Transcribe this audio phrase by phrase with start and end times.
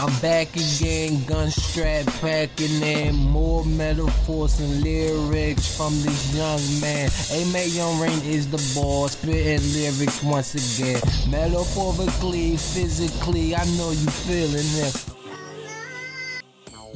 [0.00, 7.08] I'm back again, gun strap packing in more metaphors and lyrics from this young man.
[7.30, 11.00] A Young Rain is the boss, spitting lyrics once again.
[11.30, 15.14] Metaphorically, physically, I know you feeling this.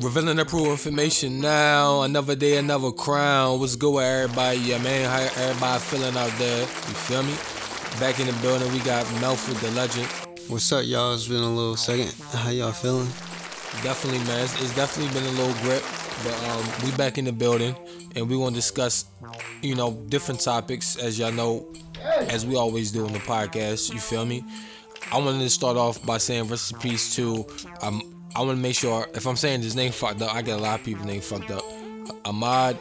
[0.00, 2.02] Revealing the proof information now.
[2.02, 3.60] Another day, another crown.
[3.60, 4.58] What's good with everybody?
[4.58, 5.08] Yeah, man.
[5.08, 6.60] How everybody feeling out there?
[6.62, 7.34] You feel me?
[8.00, 10.27] Back in the building, we got Melford the legend.
[10.48, 11.12] What's up, y'all?
[11.14, 12.10] It's been a little second.
[12.32, 13.06] How y'all feeling?
[13.82, 14.44] Definitely, man.
[14.44, 15.82] It's, it's definitely been a little grip,
[16.24, 17.76] but um, we back in the building,
[18.16, 19.04] and we want to discuss,
[19.60, 21.70] you know, different topics, as y'all know,
[22.28, 23.92] as we always do in the podcast.
[23.92, 24.42] You feel me?
[25.12, 27.46] I wanted to start off by saying rest in peace to
[27.82, 30.58] um, I want to make sure if I'm saying his name fucked up, I get
[30.58, 31.64] a lot of people name fucked up.
[32.24, 32.78] Ahmaud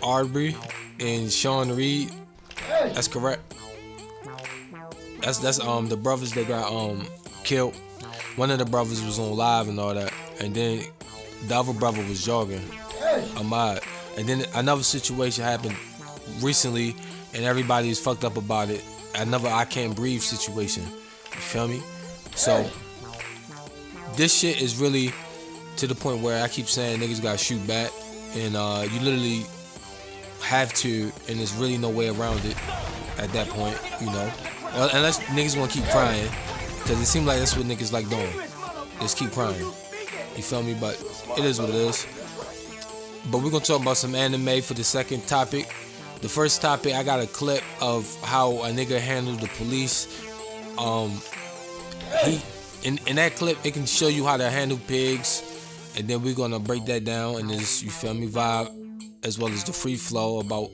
[0.00, 0.54] Arbery
[1.00, 2.12] and Sean Reed.
[2.68, 3.54] That's correct.
[5.20, 7.06] That's that's um the brothers that got um
[7.44, 7.74] killed.
[8.36, 10.84] One of the brothers was on live and all that, and then
[11.48, 12.60] the other brother was jogging.
[13.34, 13.82] Ahmaud.
[14.16, 15.76] And then another situation happened
[16.40, 16.94] recently,
[17.34, 18.84] and everybody is fucked up about it.
[19.14, 20.84] Another I can't breathe situation.
[20.84, 21.80] You feel me?
[22.34, 22.68] So
[24.16, 25.12] this shit is really
[25.76, 27.90] to the point where I keep saying niggas gotta shoot back,
[28.34, 29.44] and uh, you literally
[30.42, 32.56] have to, and there's really no way around it
[33.18, 34.30] at that point, you know.
[34.74, 36.28] Unless niggas wanna keep crying,
[36.82, 38.32] because it seems like that's what niggas like doing.
[39.00, 39.64] Just keep crying.
[40.36, 40.74] You feel me?
[40.74, 40.94] But
[41.36, 42.06] it is what it is.
[43.30, 45.66] But we're gonna talk about some anime for the second topic.
[46.20, 50.06] The first topic, I got a clip of how a nigga handled the police.
[50.78, 51.20] Um,
[52.24, 52.40] he
[52.82, 55.42] in in that clip, it can show you how to handle pigs,
[55.96, 58.70] and then we're gonna break that down in this you feel me vibe,
[59.24, 60.70] as well as the free flow about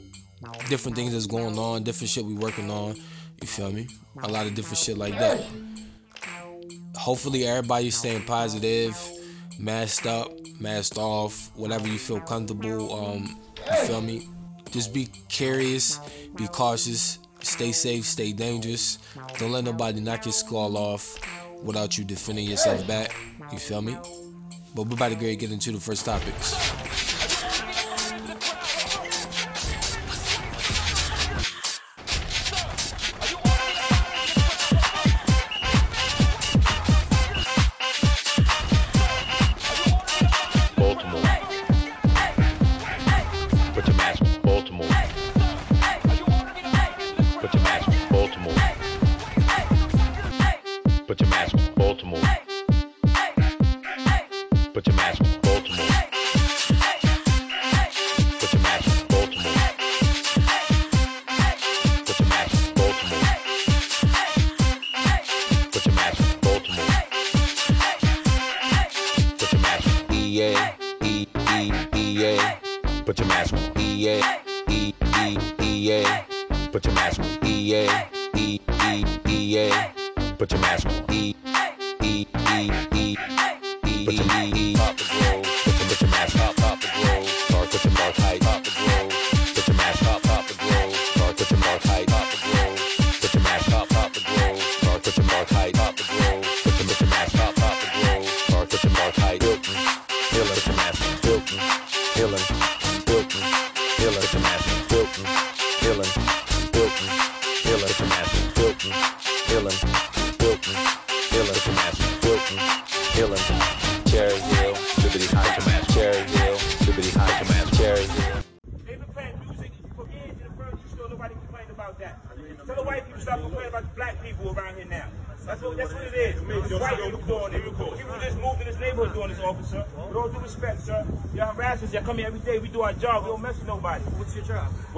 [0.69, 2.95] different things that's going on, different shit we working on.
[3.45, 3.87] You feel me?
[4.23, 5.45] A lot of different shit like that.
[6.95, 8.99] Hopefully, everybody's staying positive,
[9.59, 12.91] masked up, masked off, whatever you feel comfortable.
[12.95, 13.39] Um,
[13.71, 14.27] you feel me?
[14.71, 16.01] Just be curious,
[16.35, 18.97] be cautious, stay safe, stay dangerous.
[19.37, 21.19] Don't let nobody knock your skull off
[21.63, 23.15] without you defending yourself back.
[23.53, 23.95] You feel me?
[24.75, 26.55] But we're about to get into the first topics.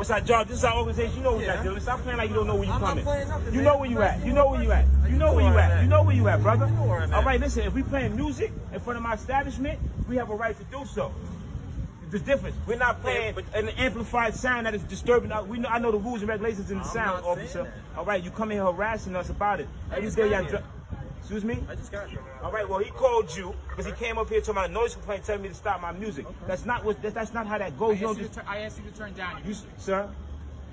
[0.07, 0.47] What's our job?
[0.47, 1.17] This is our organization.
[1.17, 1.65] You know what yeah.
[1.65, 3.05] we're Stop playing like you don't know where you're coming.
[3.53, 4.25] You know where you at.
[4.25, 4.87] You know where you at.
[5.11, 5.83] You know where you at.
[5.83, 6.71] You know where you at, brother.
[7.13, 7.65] All right, listen.
[7.65, 10.85] If we playing music in front of my establishment, we have a right to do
[10.87, 11.13] so.
[12.13, 12.55] The difference.
[12.69, 15.33] We're not playing an amplified sound that is disturbing.
[15.49, 17.73] We know, I know the rules and regulations in the sound, officer.
[17.97, 19.67] All right, you come in harassing us about it.
[19.91, 20.63] Every day y'all.
[21.19, 21.59] Excuse me?
[21.69, 22.21] I just got you.
[22.45, 25.25] All right, well, he called you because he came up here to my noise complaint
[25.25, 26.25] telling me to stop my music.
[26.25, 26.37] Okay.
[26.47, 27.01] That's not what.
[27.03, 27.99] That's, that's not how that goes.
[27.99, 29.43] I you, you I asked you to turn down.
[29.45, 30.09] You, sir?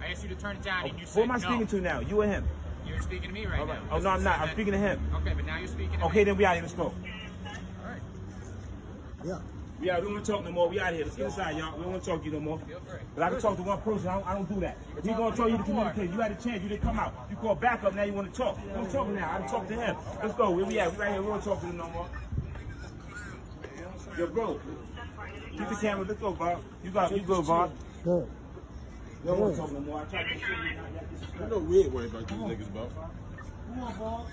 [0.02, 1.82] I asked you to turn it down, and you said Who am I speaking to
[1.82, 2.00] now?
[2.00, 2.48] You or him?
[2.88, 3.68] You're speaking to me right, right.
[3.68, 3.82] now.
[3.92, 4.40] Oh, no, I'm not.
[4.40, 5.02] I'm speaking to him.
[5.16, 6.24] Okay, but now you're speaking to Okay, me.
[6.26, 6.64] then we out here.
[6.64, 6.84] Let's go.
[6.84, 6.94] All
[7.86, 8.02] right.
[9.26, 9.40] Yeah.
[9.80, 10.00] We out.
[10.00, 10.70] We don't want to talk no more.
[10.70, 11.04] We out here.
[11.04, 11.78] Let's get inside, y'all.
[11.78, 12.60] We don't want to talk to you no more.
[13.16, 14.08] But I can talk to one person.
[14.08, 14.78] I don't, I don't do that.
[15.04, 16.10] we gonna tell you to communicate.
[16.10, 16.64] You had a chance.
[16.64, 17.28] You didn't come out.
[17.30, 17.94] You called back up.
[17.96, 18.60] Now you want to talk.
[18.76, 19.30] I'm talking now.
[19.30, 19.98] I'm talking to him.
[20.22, 20.52] Let's go.
[20.52, 20.92] Where we at?
[20.92, 21.22] We right here.
[21.22, 22.08] We don't talk to him no more.
[24.18, 24.60] Yo, bro.
[25.52, 26.06] Keep the camera.
[26.08, 26.62] Let's go, Bob.
[26.84, 27.72] You got, you good, Bob.
[28.04, 28.28] Good.
[29.26, 30.02] Want to talk no more.
[30.02, 31.44] I tried to show you.
[31.44, 32.90] You know we ain't worried about these niggas, bro.
[32.90, 34.28] Come on, Bob.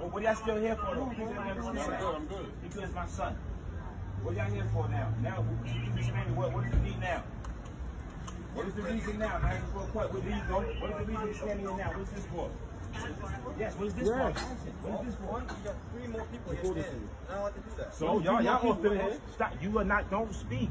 [0.00, 0.94] Well, what y'all still here for?
[0.94, 1.06] though?
[1.06, 2.04] Let me understand.
[2.04, 2.52] I'm good.
[2.62, 3.36] Because my son.
[4.22, 5.12] What y'all here for now?
[5.22, 7.22] Now, you explain me what, what is the need now?
[8.54, 9.62] What is the reason now, man?
[9.74, 10.60] Real quick, where do you go?
[10.80, 11.92] What is the reason you're standing here now?
[11.94, 12.50] What's this for?
[13.58, 14.14] Yes, what is this for?
[14.14, 15.40] What is this for?
[15.40, 17.08] You got Three more people here standing.
[17.28, 17.94] I don't like to do that.
[17.94, 19.20] So y'all, y'all off to the head.
[19.34, 19.52] Stop.
[19.62, 20.10] You are not.
[20.10, 20.70] Don't speak.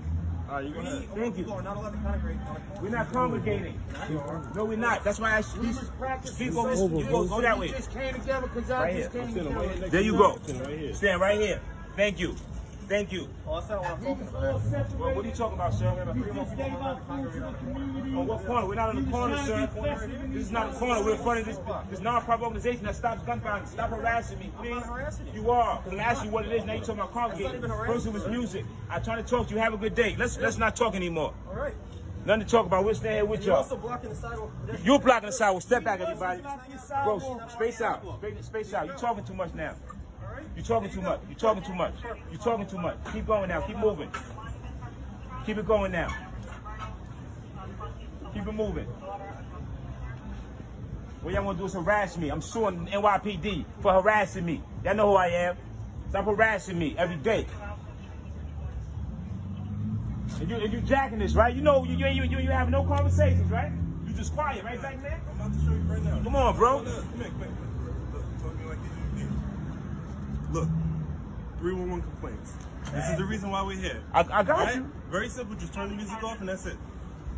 [0.50, 1.08] All right, you go We, ahead.
[1.16, 1.46] Thank you.
[1.46, 2.38] We're not allowed to congregate
[2.82, 3.80] We're not congregating.
[4.56, 5.04] No, we're not.
[5.04, 5.74] That's why I speak.
[6.26, 7.00] Speak over.
[7.00, 7.70] You go, go that way.
[7.70, 9.24] just came together because I Right just here.
[9.24, 9.80] came Sitting right together.
[9.80, 10.40] here There you go.
[10.66, 10.94] Right here.
[10.94, 11.62] Stand right here.
[11.96, 12.36] Thank you.
[12.94, 13.28] Thank you.
[13.48, 14.62] Oh, that's not what I'm talking about.
[15.00, 15.88] Well, what are you talking about, sir?
[15.88, 15.98] On
[18.28, 18.68] what corner?
[18.68, 19.68] We're not on the corner, sir.
[20.28, 21.04] This is not a corner.
[21.04, 21.58] We're in front of this,
[21.90, 23.72] this non-profit organization that stops gun violence.
[23.72, 24.84] Stop harassing me, please.
[24.84, 25.42] harassing you.
[25.42, 25.78] You are.
[25.78, 26.66] Because I'm asking you what it is.
[26.66, 27.56] Now you're talking about congregating.
[27.56, 28.64] even First it was music.
[28.92, 29.60] I trying to talk to you.
[29.60, 30.16] Have a good day.
[30.16, 31.34] Let's let's not talk anymore.
[31.48, 31.74] All right.
[32.28, 32.86] Nothing to talk about.
[32.86, 33.64] We're staying here with You're y'all.
[33.64, 34.52] also blocking the sidewalk.
[34.68, 35.64] That's- You're blocking the sidewalk.
[35.64, 36.42] Step back, everybody.
[37.04, 38.04] Bro, space out.
[38.20, 38.86] Space, space out.
[38.86, 39.74] You're talking too much now.
[40.56, 41.20] You're talking too much.
[41.30, 41.94] You're talking too much.
[42.32, 42.98] You're talking too much.
[43.12, 43.62] Keep going now.
[43.62, 44.10] Keep moving.
[45.46, 46.08] Keep it going now.
[48.34, 48.86] Keep it moving.
[51.22, 52.30] What y'all want to do is harass me.
[52.30, 54.62] I'm suing NYPD for harassing me.
[54.84, 55.58] Y'all know who I am.
[56.10, 57.48] Stop harassing me every day.
[60.40, 61.56] And you, and you jacking this, right?
[61.56, 63.72] You know you, you, you, you, you have no conversations, right?
[64.06, 65.22] You just quiet, right, back man?
[65.30, 66.22] I'm about to show you right now.
[66.22, 66.78] Come on, bro.
[66.80, 67.50] Come here, come here, come here.
[68.14, 68.94] Look, talk to me like this.
[70.54, 70.70] Look,
[71.60, 72.54] 311 complaints.
[72.94, 74.04] This is the reason why we're here.
[74.14, 74.76] I, I got Right?
[74.76, 74.92] you.
[75.10, 75.56] Very simple.
[75.56, 76.78] Just turn the music off and that's it.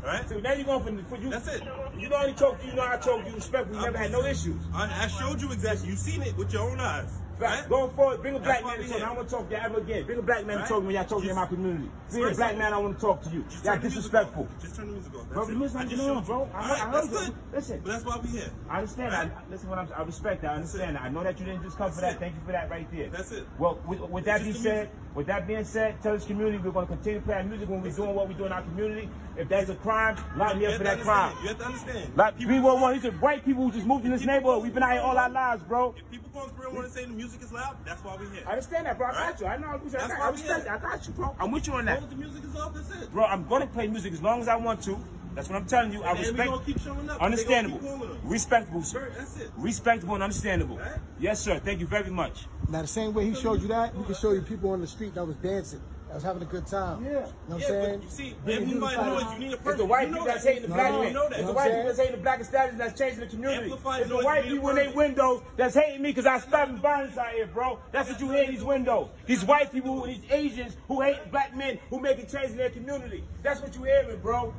[0.03, 0.27] All right?
[0.27, 1.29] So now you're going for, for you.
[1.29, 1.63] That's it.
[1.97, 3.73] You know I only talk you, you know I talk to you Respect.
[3.73, 4.61] You never had no issues.
[4.73, 5.87] I, I showed you exactly.
[5.89, 7.09] You've seen it with your own eyes.
[7.37, 7.59] Right.
[7.59, 7.69] Right?
[7.69, 9.09] Going forward, bring a black That's man to we talk.
[9.09, 10.05] I want to talk to you ever again.
[10.05, 11.89] Bring a black man to talk to me when y'all talk to in my community.
[12.11, 13.39] Bring a black man, I want to talk to you.
[13.39, 14.47] Y'all turn the music disrespectful.
[14.61, 15.27] Just turn the music off.
[15.29, 16.49] Bro, That's the music I on, bro.
[16.53, 17.11] I- All I right, heard that's you.
[17.19, 17.35] good.
[17.53, 17.81] Listen.
[17.83, 18.51] But that's why we're here.
[18.69, 19.43] I understand that.
[19.49, 20.51] Listen, what I'm, I respect that.
[20.51, 21.01] I understand that.
[21.01, 22.13] I know that you didn't just come for that.
[22.13, 22.19] it.
[22.19, 23.09] Thank you for that right there.
[23.09, 23.47] That's it.
[23.57, 26.85] Well, with, with that being said, with that being said, tell this community we're going
[26.87, 29.09] to continue to play our music when we're doing what we do in our community.
[29.37, 31.35] If there's a crime, lock me up for that crime.
[31.41, 32.15] You have to understand.
[32.17, 34.61] Like 311, these are white people who just moved in this neighborhood.
[34.61, 35.95] We've been out here all our lives, bro.
[35.97, 38.43] If people call 311 and say the music is loud, that's why we're here.
[38.45, 39.07] I understand that, bro.
[39.07, 39.39] I got Right?
[39.39, 39.47] you.
[39.47, 39.67] I know.
[39.69, 40.65] I, That's got, why I we here.
[40.69, 41.35] I got you, bro.
[41.39, 41.97] I'm with you on that.
[41.97, 43.11] As long as the music is off, that's it.
[43.13, 44.99] Bro, I'm going to play music as long as I want to.
[45.35, 46.01] That's what I'm telling you.
[46.03, 46.49] I And respect.
[46.49, 47.21] gonna keep showing up.
[47.21, 47.77] Understandable.
[47.79, 48.19] They keep calling.
[48.23, 49.11] Respectable, sir.
[49.17, 49.51] that's it.
[49.57, 50.77] Respectable and understandable.
[50.77, 50.99] Right?
[51.19, 51.59] Yes, sir.
[51.59, 52.47] Thank you very much.
[52.69, 54.87] Now the same way he showed you that, he can show you people on the
[54.87, 57.03] street that was dancing, that was having a good time.
[57.03, 57.09] Yeah.
[57.11, 57.99] You know what I'm Yeah, saying?
[57.99, 59.77] but you see, everybody knows you need a It's person.
[59.79, 61.13] the white You know people that's hating the black No, man.
[61.13, 61.39] know that.
[61.39, 63.63] It's the white people that's hating the black establishment that's changing the community.
[63.63, 64.97] Amplify It's the noise, white be a people in their person.
[64.97, 67.79] windows that's hating me because I stopping violence out here, bro.
[67.91, 69.09] That's what you hear in these windows.
[69.27, 73.23] These white people, these Asians who hate black men who making change in their community.
[73.43, 74.55] That's what you hearing, bro.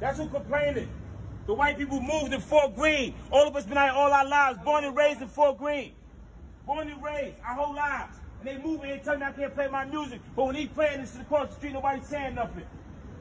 [0.00, 0.88] That's who complaining.
[1.46, 3.14] The white people moved in Fort Greene.
[3.30, 5.92] All of us been out here all our lives, born and raised in Fort Greene.
[6.66, 8.18] Born and raised, our whole lives.
[8.40, 10.20] And they move in here telling me I can't play my music.
[10.34, 12.64] But when they playing this across the street, nobody's saying nothing.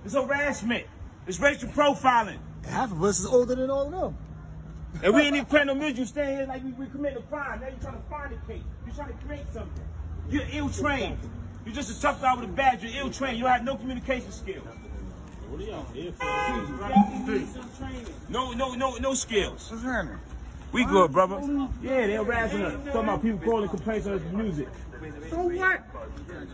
[0.04, 0.86] It's harassment.
[1.27, 2.39] It's racial profiling.
[2.66, 4.18] Half of us is older than all of them.
[5.04, 5.98] And we ain't even playing no music.
[5.98, 7.60] You staying here like we, we committing a crime.
[7.60, 8.63] Now you're trying to find a case.
[8.86, 9.83] You're trying to create something.
[10.30, 11.19] You're ill trained.
[11.65, 12.84] You're just a tough guy with a badge.
[12.84, 13.38] You're ill trained.
[13.38, 14.65] You don't have no communication skills.
[15.50, 16.25] What are y'all here for?
[18.30, 19.70] No, no, no, no skills.
[19.72, 20.20] What's happening?
[20.72, 21.40] We good, brother.
[21.82, 22.74] Yeah, they're harassing us.
[22.86, 24.68] Talking about people calling complaints on this music.
[25.30, 25.82] So what?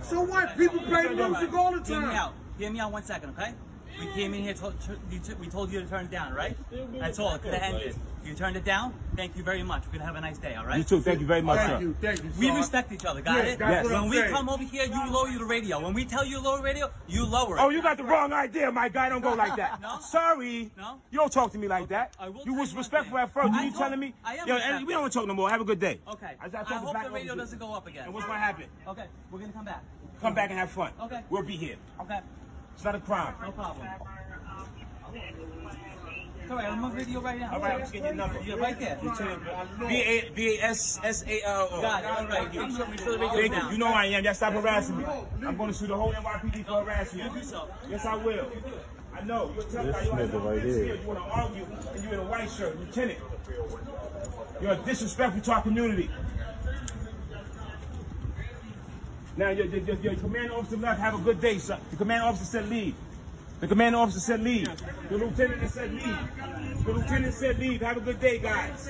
[0.04, 0.58] So what?
[0.58, 2.02] People play music all the time.
[2.02, 2.34] Hear me out.
[2.60, 3.54] Hear me out one second, okay?
[4.02, 4.74] We came in here, told,
[5.12, 6.58] you we told you to turn it down, right?
[7.00, 7.36] That's all.
[7.36, 7.96] It could have ended.
[8.26, 8.94] You turned it down.
[9.16, 9.84] Thank you very much.
[9.88, 10.78] We're gonna have a nice day, all right?
[10.78, 11.02] You too.
[11.02, 11.82] Thank you very much, Thank sir.
[11.82, 12.32] you, thank you.
[12.40, 13.60] We respect each other, got Yes, it?
[13.60, 14.32] that's what when we saying.
[14.32, 15.80] come over here, you lower the radio.
[15.80, 17.62] When we tell you to lower radio, you lower it.
[17.62, 19.10] Oh, you got the wrong idea, my guy.
[19.10, 19.82] Don't go like that.
[19.82, 20.00] No.
[20.02, 20.72] Sorry.
[20.78, 21.02] No.
[21.10, 22.16] You don't talk to me like that.
[22.20, 23.50] I will You was respectful at first.
[23.54, 24.14] I Then you told- telling me?
[24.24, 24.86] I am Yo, respectful.
[24.88, 25.50] we don't want to talk no more.
[25.50, 26.00] Have a good day.
[26.08, 26.34] Okay.
[26.40, 28.06] I, I, I, hope the radio doesn't go up again.
[28.06, 28.66] And what's going to happen?
[28.88, 29.84] Okay, we're gonna come back.
[30.22, 30.92] Come back and have fun.
[31.02, 31.22] Okay.
[31.32, 31.78] We'll be here.
[32.02, 32.20] Okay,
[32.76, 33.34] It's not a crime.
[33.42, 33.88] no problem.
[36.42, 37.54] It's alright, I'm on video right now.
[37.54, 38.42] All right, I'm just getting your number.
[38.46, 39.00] Yeah, right there.
[39.88, 41.82] B A B A S S A L O.
[41.82, 42.10] Got it.
[42.10, 42.54] All right.
[42.54, 43.72] Make sure, make sure the radio's Thank you.
[43.72, 44.24] You know I am.
[44.24, 45.06] Y'all stop harassing me.
[45.46, 47.32] I'm going to sue the whole NYPD for harassing you.
[47.90, 48.52] Yes, I will.
[49.14, 49.52] I know.
[49.54, 50.04] You're a tough guy.
[50.04, 53.20] You have no right You want to argue, and you're in a white shirt, lieutenant.
[54.62, 56.10] You're disrespectful to our community.
[59.38, 61.00] Now, your, your, your, commanding officer left.
[61.00, 61.78] Have a good day, sir.
[61.92, 62.96] The commanding officer said leave.
[63.62, 64.68] The commanding officer said leave.
[65.10, 66.86] The lieutenant said leave.
[66.86, 67.82] The lieutenant said leave.
[67.82, 68.90] Have a good day, guys.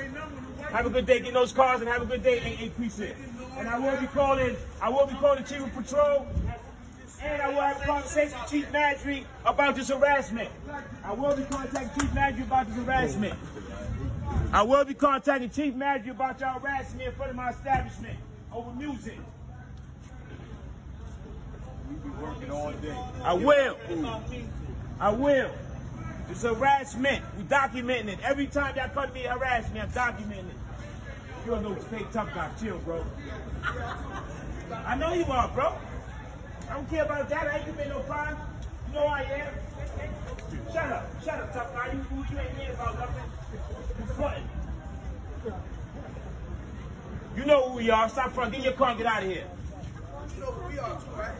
[0.71, 1.19] Have a good day.
[1.19, 3.17] Get those cars and have a good day, A A precinct.
[3.57, 6.27] And I will be calling, I will be calling Chief of Patrol.
[7.21, 10.49] And I will have a conversation with Chief Maddrey about this harassment.
[11.03, 13.35] I will be contacting Chief Maddrey about this harassment.
[14.51, 18.17] I will be contacting Chief Maddrey about your harassing me in front of my establishment
[18.51, 19.19] over music.
[23.23, 23.77] I will.
[24.99, 25.51] I will.
[26.29, 27.23] It's harassment.
[27.37, 28.19] We documenting it.
[28.23, 30.57] Every time y'all come to me harass me, I'm documenting it.
[31.45, 32.49] You're a little fake tough guy.
[32.59, 33.03] Chill, bro.
[34.85, 35.73] I know you are, bro.
[36.69, 37.47] I don't care about that.
[37.47, 38.37] I ain't commit no crime.
[38.87, 39.53] You know I am.
[40.71, 41.23] Shut up.
[41.23, 41.91] Shut up, tough guy.
[41.93, 43.31] You, you, ain't here about nothing.
[43.99, 44.49] You fronting.
[47.35, 48.07] You know who we are.
[48.07, 48.61] Stop fronting.
[48.61, 49.47] Get your car get out of here.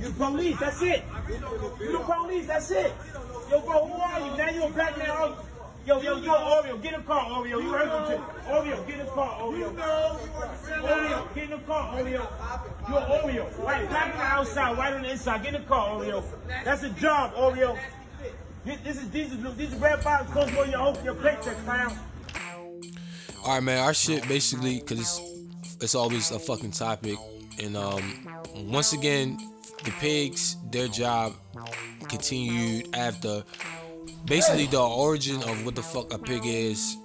[0.01, 1.03] You police, that's it.
[1.79, 2.93] You the police, that's it.
[3.49, 4.37] Yo, bro, who are you?
[4.37, 5.07] Now you a black man.
[5.11, 5.45] Oh,
[5.83, 7.59] Yo, yo, yo, Oreo, get in the car, Oreo.
[7.59, 8.23] You heard them too.
[8.51, 9.73] Oreo, get in the car, Oreo.
[9.73, 12.27] Oreo, get in the car, Oreo.
[12.87, 13.59] You're Oreo.
[13.59, 15.41] White, black on the outside, white on the inside.
[15.41, 16.23] Get in the car, Oreo.
[16.63, 17.79] That's a job, Oreo.
[18.63, 21.55] This this is these are these are red bottles close for your hope, your picture,
[21.65, 21.97] clown.
[23.43, 23.79] All right, man.
[23.79, 25.19] Our shit basically, cause it's
[25.81, 27.17] it's always a fucking topic,
[27.59, 28.27] and um,
[28.67, 29.37] once again,
[29.83, 31.33] the pigs, their job
[32.07, 33.43] continued after.
[34.25, 36.97] Basically, the origin of what the fuck a pig is,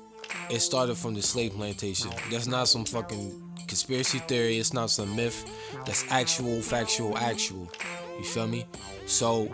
[0.50, 2.10] it started from the slave plantation.
[2.30, 4.58] That's not some fucking conspiracy theory.
[4.58, 5.44] It's not some myth.
[5.86, 7.70] That's actual, factual, actual.
[8.18, 8.66] You feel me?
[9.06, 9.48] So,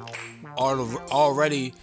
[0.59, 1.75] al- already,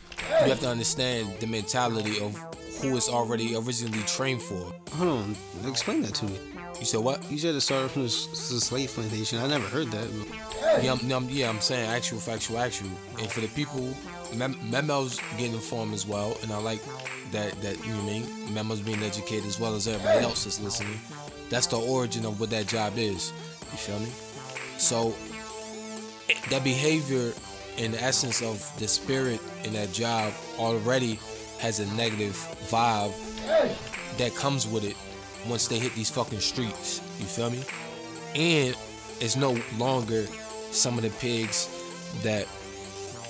[0.43, 2.35] you have to understand the mentality of
[2.81, 4.73] who it's already originally trained for.
[4.93, 5.35] Hold on,
[5.67, 6.39] explain that to me.
[6.79, 7.29] You said what?
[7.29, 9.39] You said it started from the, the slave plantation.
[9.39, 10.07] I never heard that.
[10.81, 12.89] Yeah, I'm, I'm- yeah, I'm saying actual, factual, actual.
[13.19, 13.93] And for the people,
[14.35, 16.79] Mem- Memo's getting informed as well, and I like
[17.31, 17.59] that.
[17.61, 18.53] That you know what I mean.
[18.53, 20.99] Memo's being educated as well as everybody else that's listening.
[21.49, 23.33] That's the origin of what that job is.
[23.71, 24.09] You feel me?
[24.77, 25.13] So
[26.49, 27.33] that behavior,
[27.77, 31.19] in the essence of the spirit in that job, already
[31.59, 32.33] has a negative
[32.69, 33.11] vibe
[34.17, 34.95] that comes with it
[35.47, 37.01] once they hit these fucking streets.
[37.19, 37.63] You feel me?
[38.35, 38.75] And
[39.19, 40.25] it's no longer
[40.71, 41.67] some of the pigs
[42.23, 42.41] that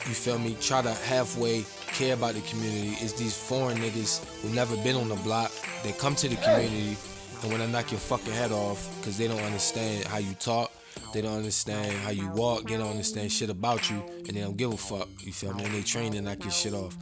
[0.08, 2.96] you feel me try to halfway care about the community.
[3.00, 5.52] It's these foreign niggas who never been on the block.
[5.84, 6.98] They come to the community
[7.42, 10.72] and when I knock your fucking head off because they don't understand how you talk.
[11.14, 12.68] They don't understand how you walk.
[12.68, 15.08] They don't understand shit about you, and they don't give a fuck.
[15.22, 15.64] You feel me?
[15.64, 16.98] And they train to knock your shit off.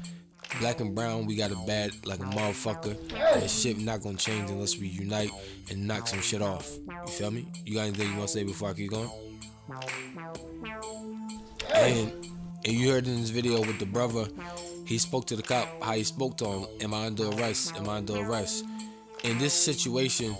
[0.60, 2.96] Black and brown, we got a bad like a motherfucker.
[3.10, 5.32] That shit not gonna change unless we unite
[5.70, 6.78] and knock some shit off.
[6.88, 7.48] You feel me?
[7.66, 9.10] You got anything you wanna say before I keep going?
[11.76, 12.12] And
[12.66, 14.28] and you heard in this video with the brother,
[14.86, 16.66] he spoke to the cop how he spoke to him.
[16.82, 17.76] Am I under arrest?
[17.76, 18.66] Am I under arrest?
[19.24, 20.36] In this situation,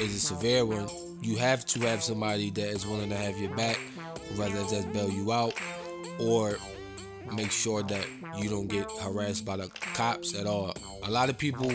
[0.00, 0.88] is a severe one.
[1.20, 3.78] You have to have somebody that is willing to have your back,
[4.36, 5.54] whether just bail you out
[6.18, 6.58] or
[7.34, 8.06] make sure that
[8.38, 10.74] you don't get harassed by the cops at all.
[11.04, 11.72] A lot of people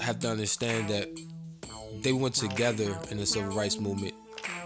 [0.00, 1.08] have to understand that
[2.02, 4.14] they went together in the civil rights movement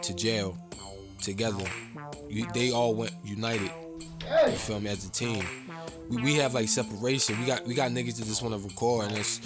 [0.03, 0.57] to jail
[1.23, 1.65] together.
[2.29, 3.71] You, they all went united.
[4.47, 4.91] You feel me?
[4.91, 5.45] As a team,
[6.09, 7.39] we, we have like separation.
[7.41, 9.41] We got we got niggas that just want to record, and it's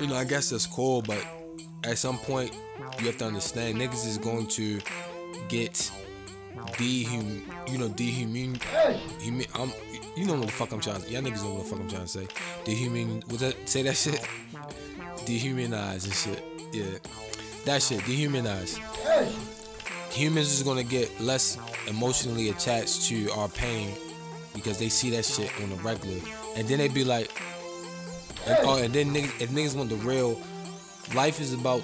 [0.00, 1.24] you know I guess that's cool, but
[1.84, 2.54] at some point
[2.98, 4.80] you have to understand niggas is going to
[5.48, 5.90] get
[6.76, 8.60] dehum you know dehuman
[9.20, 9.72] human I'm
[10.16, 12.02] you know what the fuck I'm trying y'all niggas know what the fuck I'm trying
[12.02, 12.26] to say.
[12.64, 14.20] Dehuman was that say that shit?
[15.26, 16.98] Dehumanize and shit yeah.
[17.64, 18.78] That shit dehumanize.
[20.12, 23.94] Humans is gonna get less emotionally attached to our pain
[24.54, 26.20] because they see that shit on the regular.
[26.56, 27.30] And then they be like
[28.46, 30.40] and, oh, and then niggas, niggas want the real
[31.14, 31.82] life is about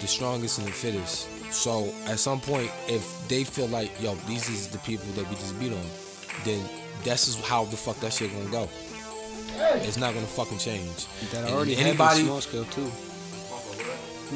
[0.00, 1.28] the strongest and the fittest.
[1.50, 5.34] So at some point, if they feel like, yo, these is the people that we
[5.36, 5.84] just beat on,
[6.44, 6.64] then
[7.04, 8.68] that's just how the fuck that shit gonna go.
[9.82, 11.06] It's not gonna fucking change.
[11.32, 12.90] That And already anybody, happens small scale too.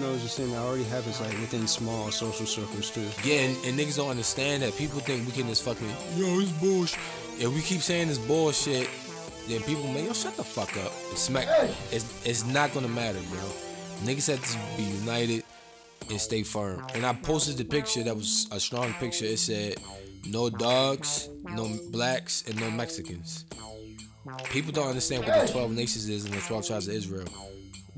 [0.00, 3.06] No, I was just saying that already have happens like within small social circles too.
[3.23, 4.76] yeah, and, and niggas don't understand that.
[4.76, 6.99] People think we can just fucking, yo, it's bullshit.
[7.38, 8.88] If we keep saying this bullshit,
[9.49, 10.92] then people may, yo, shut the fuck up.
[11.12, 11.47] It's smack.
[11.92, 13.40] It's, it's not gonna matter, bro.
[14.02, 15.44] Niggas have to be united
[16.11, 16.84] and stay firm.
[16.94, 19.25] And I posted the picture that was a strong picture.
[19.25, 19.76] It said,
[20.26, 23.44] no dogs, no blacks, and no Mexicans.
[24.44, 27.28] People don't understand what the 12 nations is and the 12 tribes of Israel.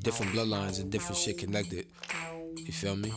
[0.01, 1.87] Different bloodlines and different shit connected.
[2.57, 3.13] You feel me?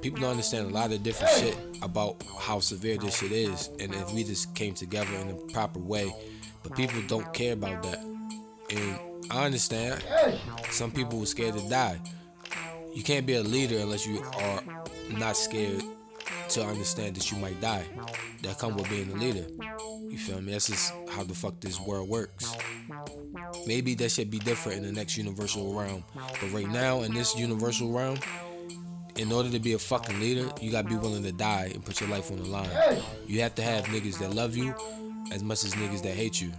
[0.00, 3.68] People don't understand a lot of different shit about how severe this shit is.
[3.80, 6.14] And if we just came together in a proper way.
[6.62, 7.98] But people don't care about that.
[8.70, 8.98] And
[9.30, 10.02] I understand.
[10.70, 12.00] Some people were scared to die.
[12.98, 14.60] You can't be a leader unless you are
[15.08, 15.84] not scared
[16.48, 17.84] to understand that you might die.
[18.42, 19.46] That come with being a leader.
[20.10, 20.50] You feel me?
[20.50, 22.56] That's just how the fuck this world works.
[23.68, 26.02] Maybe that should be different in the next universal realm.
[26.12, 28.18] But right now, in this universal realm,
[29.14, 32.00] in order to be a fucking leader, you gotta be willing to die and put
[32.00, 32.68] your life on the line.
[33.28, 34.74] You have to have niggas that love you
[35.30, 36.50] as much as niggas that hate you.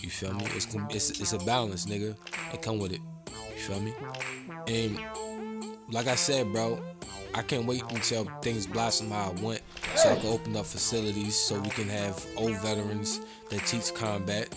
[0.00, 0.46] You feel me?
[0.54, 2.16] It's it's, it's a balance, nigga.
[2.54, 3.00] It come with it.
[3.54, 3.92] You feel me?
[4.66, 4.98] And
[5.90, 6.80] like I said, bro,
[7.34, 9.60] I can't wait until things blossom how I want,
[9.96, 14.54] so I can open up facilities so we can have old veterans that teach combat.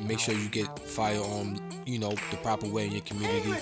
[0.00, 3.52] Make sure you get firearm, you know, the proper way in your community.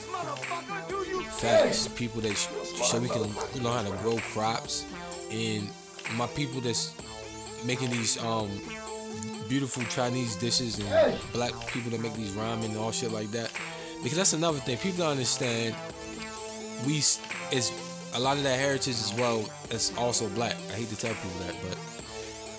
[1.31, 2.49] Facts, people that sh-
[2.85, 3.23] so we can
[3.63, 4.85] learn how to grow crops,
[5.31, 5.69] and
[6.17, 6.95] my people that's
[7.65, 8.49] making these um
[9.49, 13.51] beautiful Chinese dishes and black people that make these ramen and all shit like that.
[14.03, 15.75] Because that's another thing people don't understand.
[16.85, 17.73] We is
[18.14, 19.49] a lot of that heritage as well.
[19.71, 20.56] It's also black.
[20.71, 21.78] I hate to tell people that, but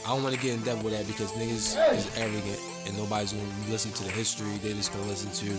[0.06, 3.34] I don't want to get in depth with that because niggas is arrogant and nobody's
[3.34, 4.58] gonna listen to the history.
[4.64, 5.54] They just gonna listen to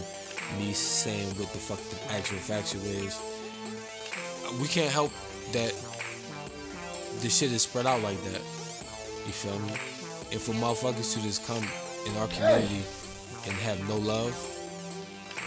[0.58, 3.20] me saying what the fuck the actual factual is.
[4.60, 5.12] We can't help
[5.52, 5.74] that
[7.20, 8.40] the shit is spread out like that.
[9.26, 9.74] You feel me?
[10.32, 11.62] And for motherfuckers to just come
[12.06, 12.82] in our community
[13.44, 14.32] and have no love,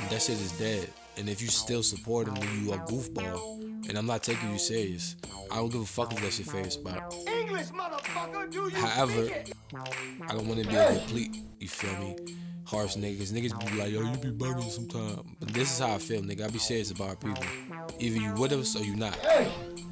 [0.09, 0.87] that shit is dead.
[1.17, 3.61] And if you still support them, then you a goofball.
[3.89, 5.15] And I'm not taking you serious.
[5.51, 7.13] I don't give a fuck if that's your favorite spot.
[7.27, 9.29] English, motherfucker, do you However?
[10.27, 12.15] I don't want to be a complete, you feel me,
[12.63, 13.33] harsh niggas.
[13.33, 15.27] Niggas be like, yo, you be bugging sometimes.
[15.39, 16.45] But this is how I feel, nigga.
[16.45, 17.43] I be serious about people.
[17.99, 19.17] Either you with us or you not.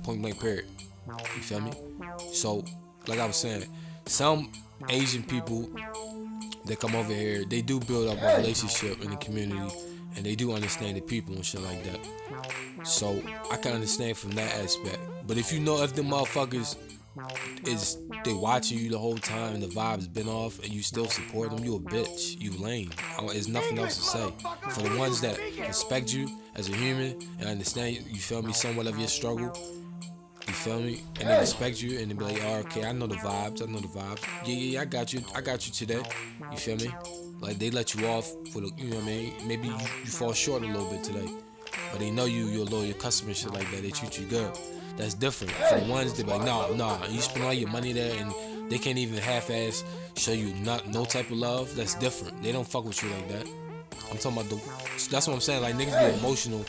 [0.04, 0.66] Point blank period.
[1.08, 1.74] You feel me?
[2.32, 2.64] So,
[3.08, 3.66] like I was saying,
[4.06, 4.52] some
[4.90, 5.70] Asian people
[6.66, 9.76] that come over here, they do build up a relationship in the community
[10.16, 12.00] and they do understand the people and shit like that.
[12.86, 15.00] So I can understand from that aspect.
[15.28, 16.78] But if you know if the motherfuckers
[17.66, 21.08] is they watching you the whole time and the vibes been off and you still
[21.08, 22.40] support them, you a bitch.
[22.40, 22.92] You lame.
[23.28, 24.34] There's nothing else to say.
[24.70, 28.88] For the ones that respect you as a human and understand you feel me, somewhat
[28.88, 29.52] of your struggle,
[30.48, 31.04] you feel me?
[31.20, 33.72] And they respect you and they be like, oh, okay, I know the vibes, I
[33.72, 34.24] know the vibes.
[34.46, 35.22] Yeah, yeah, yeah, I got you.
[35.36, 36.02] I got you today.
[36.52, 36.90] You feel me?
[37.42, 39.34] Like they let you off for the you know what I mean?
[39.48, 41.28] Maybe you, you fall short a little bit today.
[41.92, 43.82] But they know you, you're loyal customer shit like that.
[43.82, 44.52] They treat you good.
[44.98, 45.54] That's different.
[45.54, 48.34] For the ones that be like, nah, nah, you spend all your money there and
[48.70, 49.84] they can't even half ass
[50.18, 51.74] show you not no type of love.
[51.76, 52.44] That's different.
[52.44, 53.48] They don't fuck with you like that.
[54.12, 54.56] I'm talking about the
[55.10, 55.62] that's what I'm saying.
[55.62, 56.66] Like niggas be emotional.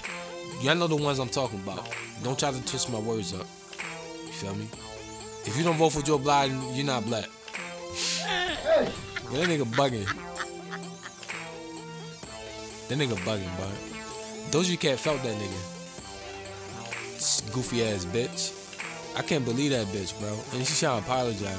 [0.62, 1.88] Y'all know the ones I'm talking about.
[2.22, 3.46] Don't try to twist my words up.
[4.26, 4.68] You feel me?
[5.46, 7.26] If you don't vote for Joe Biden, you're not black.
[9.30, 10.09] That nigga bugging.
[12.90, 13.70] That nigga bugging, bud.
[14.50, 15.61] Doja Cat felt that nigga.
[17.53, 18.57] Goofy ass bitch.
[19.16, 20.37] I can't believe that bitch, bro.
[20.53, 21.57] And she trying to apologize.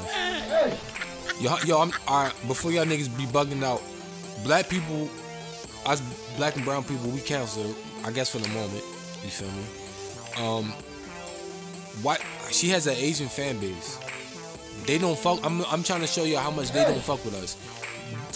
[1.40, 2.34] Yo, yo, I'm alright.
[2.48, 3.82] Before y'all niggas be bugging out,
[4.44, 5.10] black people,
[5.86, 6.02] us
[6.36, 7.74] black and brown people, we cancel.
[8.04, 8.84] I guess for the moment.
[9.24, 10.46] You feel me?
[10.46, 10.66] Um,
[12.02, 12.22] what?
[12.52, 13.98] She has an Asian fan base.
[14.86, 15.40] They don't fuck.
[15.46, 17.56] I'm, I'm trying to show you how much they don't fuck with us.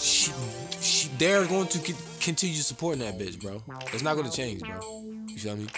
[0.02, 0.32] She,
[0.80, 3.62] she, they're going to con- continue supporting that bitch, bro.
[3.92, 4.80] It's not to change, bro.
[5.28, 5.68] You feel me?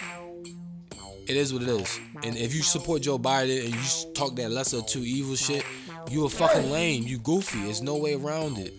[1.27, 1.99] It is what it is.
[2.23, 5.63] And if you support Joe Biden and you talk that lesser of two evil shit,
[6.09, 7.03] you a fucking lame.
[7.03, 7.61] You goofy.
[7.65, 8.73] There's no way around it.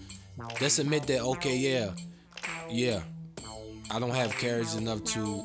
[0.61, 1.21] Let's admit that.
[1.21, 1.93] Okay, yeah,
[2.69, 3.03] yeah.
[3.89, 5.45] I don't have courage enough to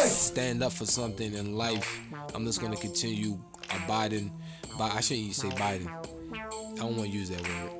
[0.00, 2.00] stand up for something in life.
[2.34, 3.38] I'm just gonna continue
[3.84, 4.32] abiding
[4.76, 4.88] by.
[4.88, 5.86] I shouldn't even say Biden.
[5.86, 7.70] I don't want to use that word.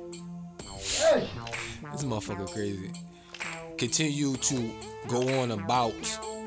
[1.91, 2.93] This motherfucker crazy.
[3.77, 4.71] Continue to
[5.07, 5.93] go on about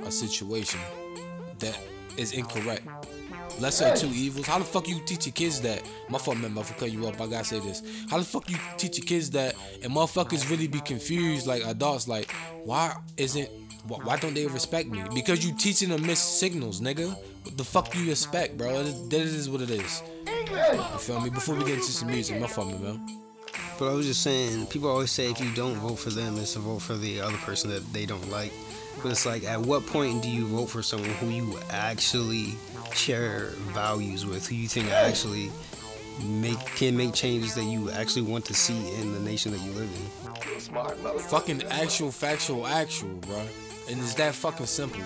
[0.04, 0.80] a situation
[1.60, 1.78] that
[2.16, 2.82] is incorrect.
[3.60, 4.46] Lesser of two evils.
[4.46, 5.82] How the fuck you teach your kids that?
[6.08, 6.56] My fault, man.
[6.56, 7.20] I'm cut you up.
[7.20, 7.82] I gotta say this.
[8.08, 9.54] How the fuck you teach your kids that?
[9.82, 12.30] And motherfuckers really be confused, like adults, like
[12.64, 13.48] why isn't
[13.86, 15.02] why, why don't they respect me?
[15.14, 17.16] Because you teaching them missed signals, nigga.
[17.44, 18.82] What the fuck do you expect, bro?
[18.82, 20.02] That is what it is.
[20.26, 21.30] You feel me?
[21.30, 23.29] Before we get into some music, my fault, man.
[23.80, 26.52] But I was just saying, people always say if you don't vote for them, it's
[26.52, 28.52] to vote for the other person that they don't like.
[29.02, 32.56] But it's like, at what point do you vote for someone who you actually
[32.92, 35.50] share values with, who you think actually
[36.22, 39.72] make can make changes that you actually want to see in the nation that you
[39.72, 41.18] live in?
[41.18, 43.42] Fucking actual, factual, actual, bro.
[43.88, 45.00] And it's that fucking simple.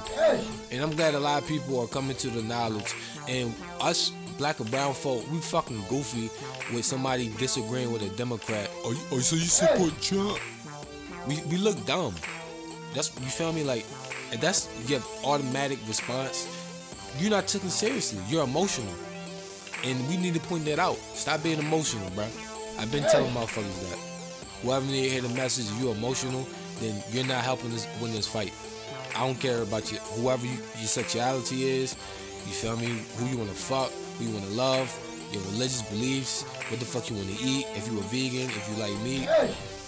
[0.72, 2.92] And I'm glad a lot of people are coming to the knowledge.
[3.28, 6.30] And us black or brown folk, we fucking goofy
[6.74, 8.70] with somebody disagreeing with a Democrat.
[8.84, 10.38] Oh, you, oh so you support Trump?
[11.26, 12.14] We, we look dumb.
[12.94, 13.64] That's you feel me?
[13.64, 13.84] Like,
[14.32, 16.48] and that's your automatic response.
[17.18, 18.20] you're not taken seriously.
[18.28, 18.94] You're emotional.
[19.84, 20.96] And we need to point that out.
[20.96, 22.24] Stop being emotional, bro.
[22.78, 23.98] I've been telling motherfuckers that.
[24.62, 26.46] Whoever need to hear the message, you're emotional,
[26.80, 28.52] then you're not helping us win this fight.
[29.14, 31.92] I don't care about you, whoever you, your sexuality is.
[32.46, 32.98] You feel me?
[33.16, 34.92] Who you want to fuck, who you want to love,
[35.32, 38.68] your religious beliefs, what the fuck you want to eat, if you a vegan, if
[38.70, 39.28] you like meat.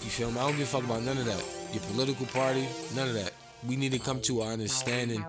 [0.03, 0.39] You feel me?
[0.41, 1.45] I don't give a fuck about none of that.
[1.73, 3.33] Your political party, none of that.
[3.67, 5.25] We need to come to an understanding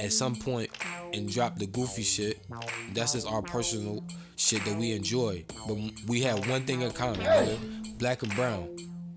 [0.00, 0.70] at some point
[1.12, 2.38] and drop the goofy shit.
[2.92, 4.04] That's just our personal
[4.36, 5.44] shit that we enjoy.
[5.66, 7.98] But we have one thing in common, nigga.
[7.98, 8.68] Black and brown.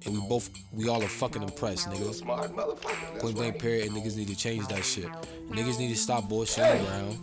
[0.05, 3.19] And we both, we all are fucking impressed, nigga.
[3.19, 5.07] Point blank period, and niggas need to change that shit.
[5.49, 7.17] Niggas need to stop bullshitting around.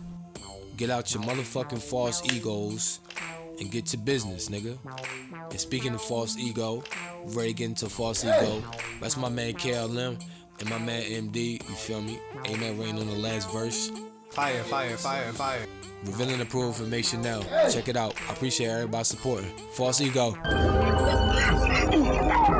[0.77, 2.99] Get out your motherfucking false egos
[3.59, 4.77] and get to business, nigga.
[5.51, 6.83] And speaking of false ego,
[7.25, 8.63] ready to false ego.
[8.99, 10.19] That's my man KLM
[10.59, 11.61] and my man MD.
[11.69, 12.19] You feel me?
[12.47, 12.79] Amen.
[12.79, 13.91] Rain on the last verse.
[14.31, 15.65] Fire, fire, fire, fire.
[16.05, 17.41] Revealing the proof information now.
[17.69, 18.15] Check it out.
[18.27, 19.51] I appreciate everybody supporting.
[19.73, 20.35] False ego.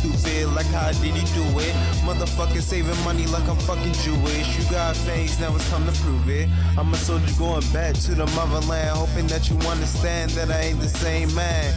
[0.00, 1.74] stupid, like how did he do it?
[2.08, 4.48] Motherfucker saving money like I'm fucking Jewish.
[4.56, 6.48] You got face, now it's time to prove it.
[6.78, 10.80] I'm a soldier going back to the motherland, hoping that you understand that I ain't
[10.80, 11.74] the same man.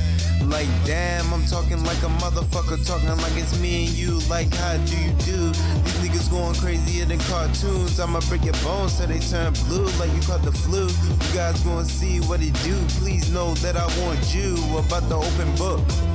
[0.50, 4.20] Like damn, I'm talking like a motherfucker, talking like it's me and you.
[4.30, 5.40] Like how do you do?
[5.84, 8.00] These niggas going crazier than cartoons.
[8.00, 10.88] I'ma break your bones till they turn blue, like you caught the flu.
[10.88, 12.76] You guys gonna see what it do.
[13.00, 16.13] Please know that I want you about the open book.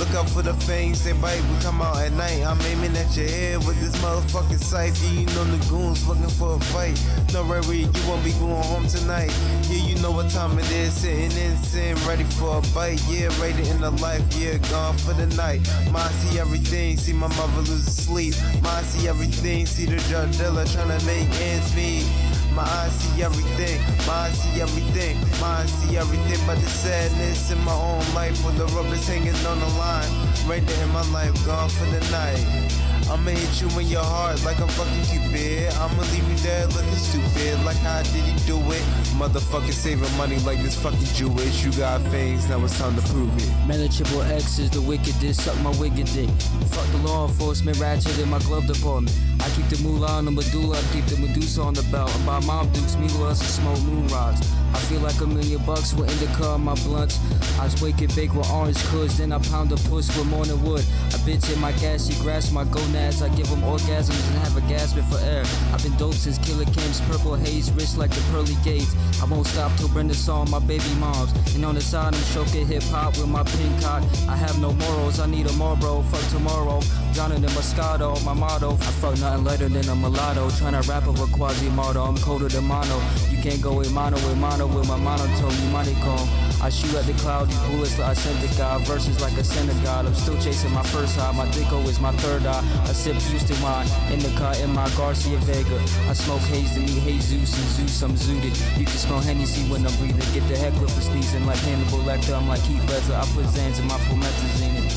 [0.00, 1.42] Look out for the fangs, they bite.
[1.42, 2.42] We come out at night.
[2.42, 4.98] I'm aiming at your head with this motherfucking sight.
[5.04, 6.98] You know the goons looking for a fight.
[7.34, 9.30] No, where you won't be going home tonight.
[9.68, 10.94] Yeah, you know what time it is.
[10.94, 12.98] Sitting in sin, ready for a bite.
[13.10, 14.24] Yeah, rated in the life.
[14.38, 15.60] Yeah, gone for the night.
[15.92, 16.96] Mine see everything.
[16.96, 18.32] See my mother lose sleep.
[18.62, 19.66] Mine see everything.
[19.66, 22.29] See the drug dealer trying to make ends meet.
[22.52, 27.50] My eyes see everything, my eyes see everything, my eyes see everything but the sadness
[27.50, 30.10] in my own life when the rubber's hanging on the line.
[30.46, 32.89] Right there in my life, gone for the night.
[33.10, 35.72] I'ma hit you in your heart like I'm fucking Cupid.
[35.74, 38.82] I'ma leave you there looking stupid, like how did he do it?
[39.18, 41.64] Motherfucker saving money like this fucking Jewish.
[41.64, 43.48] You got things, now it's time to prove it.
[43.66, 46.30] Man, the triple X is the wickedest, suck my wicked dick.
[46.70, 49.16] Fuck the law enforcement, ratchet in my glove department.
[49.40, 52.14] I keep the moolah on the medulla, I keep the Medusa on the belt.
[52.14, 54.40] And buy mom dukes, me meanwhile, and smoke moon rocks.
[54.72, 57.18] I feel like a million bucks with indica on my blunts.
[57.58, 60.84] I wake and bake with orange cuds, then I pound a puss with morning wood.
[61.10, 64.56] A bitch in my gassy grass, my grasps my I give them orgasms and have
[64.56, 65.42] a gasping for air.
[65.72, 68.94] I've been dope since Killa Cam's purple haze, wrist like the pearly gates.
[69.20, 71.32] I won't stop till Brenda saw my baby moms.
[71.54, 74.02] And on the side, I'm choking hip hop with my pink cock.
[74.28, 76.02] I have no morals, I need a Marlboro.
[76.02, 76.80] Fuck tomorrow.
[77.12, 78.72] Drowning in Moscato, my motto.
[78.74, 80.48] I fuck nothing lighter than a mulatto.
[80.50, 83.00] Tryna rap over Quasimodo, I'm colder than mono.
[83.30, 86.49] You can't go with mono with mono with my monotone, you moneycomb.
[86.62, 88.80] I shoot at the cloud, bullets like the God.
[88.82, 90.06] Verses like a synagogue.
[90.06, 91.32] I'm still chasing my first high.
[91.32, 92.64] My Dico is my third eye.
[92.84, 95.78] I sip Houston wine in the car in my Garcia Vega.
[96.08, 98.78] I smoke haze to me, Jesus and Zeus, I'm zooted.
[98.78, 100.20] You can smell Hennessy when I'm breathing.
[100.32, 102.36] Get the heck heckler for sneezing like Hannibal Lecter.
[102.36, 103.14] I'm like Heath Ledger.
[103.14, 104.90] I put Zans in my promethazine.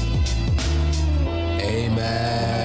[1.61, 2.62] Amen.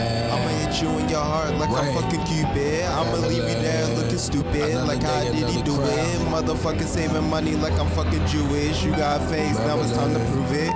[0.79, 2.85] I'ma you in your heart like I'm fucking Cupid.
[2.85, 4.75] I'ma leave you there looking stupid.
[4.87, 6.21] Like how did he do it?
[6.31, 8.85] Motherfucker saving money like I'm fucking Jewish.
[8.85, 10.73] You got face, now it's time to prove it.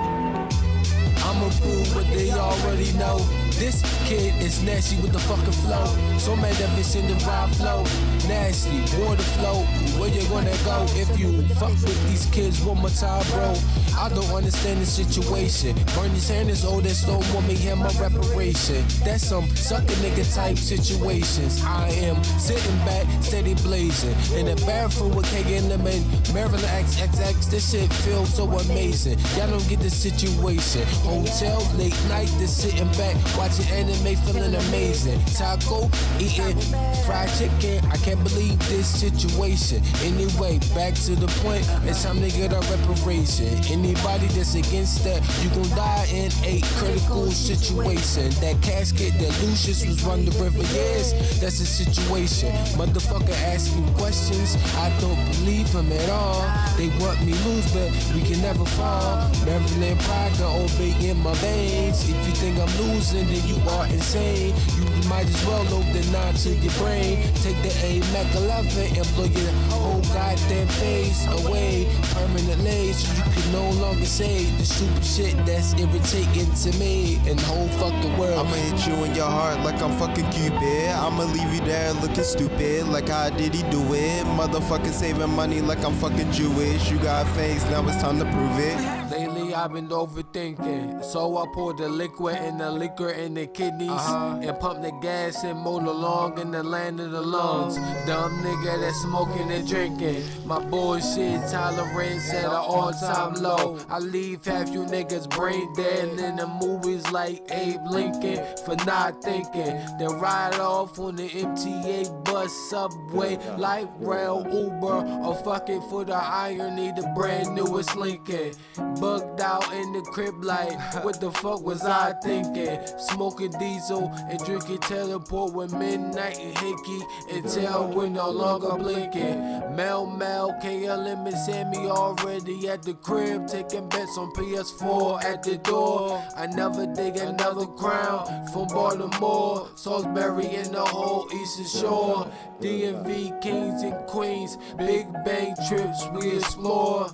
[1.23, 3.19] I'ma prove what they already know.
[3.51, 5.85] This kid is nasty with the fucking flow.
[6.17, 7.85] So magnificent the vibe flow.
[8.27, 9.63] Nasty, water flow.
[9.99, 13.53] Where you gonna go if you fuck with these kids one more time, bro?
[13.97, 15.75] I don't understand the situation.
[15.95, 18.83] Bernie Sanders, that's don't want me hear my reparation.
[19.03, 21.61] That's some sucker nigga type situations.
[21.63, 24.15] I am sitting back, steady blazing.
[24.37, 27.49] In the bathroom with K and them and Maryland XXX.
[27.49, 29.19] This shit feels so amazing.
[29.37, 30.83] Y'all don't get the situation.
[31.03, 35.19] Hotel, late night, just sitting back, Watching anime, feeling amazing.
[35.35, 36.57] Taco, eating
[37.05, 37.83] fried chicken.
[37.91, 39.81] I can't believe this situation.
[40.01, 41.65] Anyway, back to the point.
[41.87, 43.47] It's time to get a reparation.
[43.71, 48.29] Anybody that's against that, you gon' die in a critical situation.
[48.41, 52.51] That casket that Lucius was run the river, yes, that's the situation.
[52.77, 56.43] Motherfucker asking questions, I don't believe him at all.
[56.77, 59.29] They want me lose, but we can never fall.
[59.45, 62.03] Maryland pride got obey in my veins.
[62.09, 64.53] If you think I'm losing, then you are insane.
[64.77, 67.21] You might as well load the nine to your brain.
[67.43, 73.31] Take the A Mac 11 and blow your whole goddamn face away permanently, so you
[73.31, 78.17] can no longer say the stupid shit that's irritating to me and the whole fucking
[78.17, 78.39] world.
[78.39, 80.89] I'ma hit you in your heart like I'm fucking Cupid.
[80.89, 82.87] I'ma leave you there looking stupid.
[82.87, 84.25] Like how did he do it?
[84.25, 86.89] Motherfucker saving money like I'm fucking Jewish.
[86.91, 89.11] You got face, now it's time to prove it.
[89.11, 89.87] Lately I've been
[90.33, 94.39] overthinking, so I pour the liquid and the liquor in the kidneys uh-huh.
[94.41, 97.75] and pump the gas and mold along in the land of the lungs.
[98.05, 100.23] Dumb nigga that's smoking and drinking.
[100.45, 103.79] My bullshit tolerance at an all-time low.
[103.89, 109.23] I leave half you niggas brain dead in the movies like Abe Lincoln for not
[109.23, 109.75] thinking.
[109.99, 116.03] Then ride off on the MTA bus, subway, light rail, Uber, or fuck it for
[116.03, 118.51] the irony, the brand newest Lincoln.
[118.99, 122.79] Bugged out in the crib like, what the fuck was I thinking?
[122.97, 126.99] Smoking diesel and drinking teleport with midnight and hickey
[127.31, 129.75] until we're no longer blinking.
[129.75, 135.57] Mel Mel, KLM and Sammy already at the crib, taking bets on PS4 at the
[135.57, 136.23] door.
[136.35, 142.31] I never dig another crown from Baltimore, Salisbury and the whole Eastern Shore.
[142.61, 147.09] DMV kings and queens, big bang trips we explore.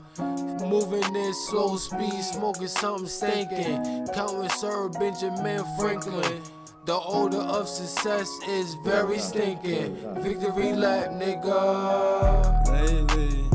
[0.70, 4.08] Moving in slow speed, smoking something stinking.
[4.14, 6.42] Counting Sir Benjamin Franklin.
[6.86, 9.96] The odor of success is very stinking.
[10.24, 12.44] Victory lap, nigga.
[12.72, 13.46] Lately,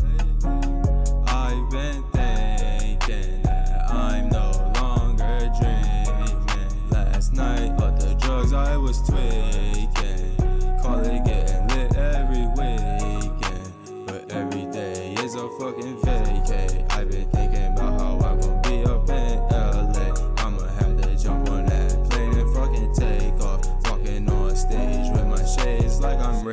[1.26, 6.46] I've been thinking that I'm no longer dreaming.
[6.90, 10.37] Last night, all the drugs I was tweaking.
[10.83, 14.07] Call it getting lit every weekend.
[14.07, 16.00] But every day is a fucking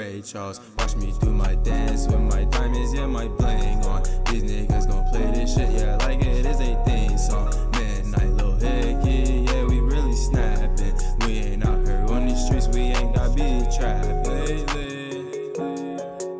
[0.01, 0.59] Ray Charles.
[0.79, 4.01] Watch me do my dance with my diamonds, yeah, my bling on.
[4.31, 7.53] These niggas gon' play this shit, yeah, like it is a theme song.
[7.73, 10.97] Midnight, Lil Hickey, yeah, we really snapping.
[11.23, 15.21] We ain't out here on these streets, we ain't got be trapped lately.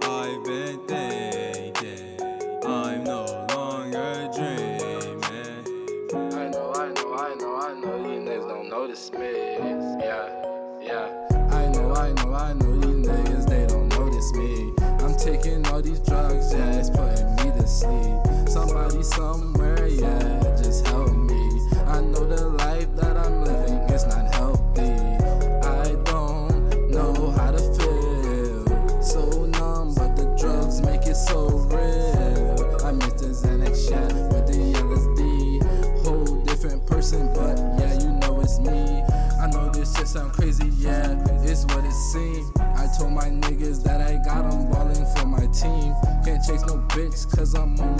[0.10, 2.19] I've been thinking,
[2.65, 5.21] I'm no longer dreaming.
[6.34, 9.51] I know, I know, I know, I know, you niggas don't notice me.
[47.52, 47.91] Cause I'm only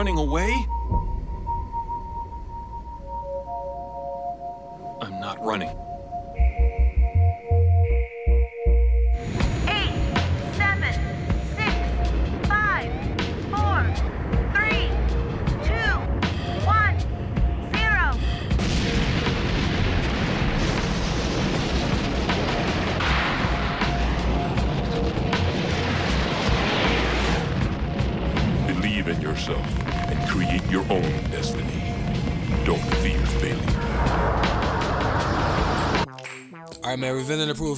[0.00, 0.69] running away?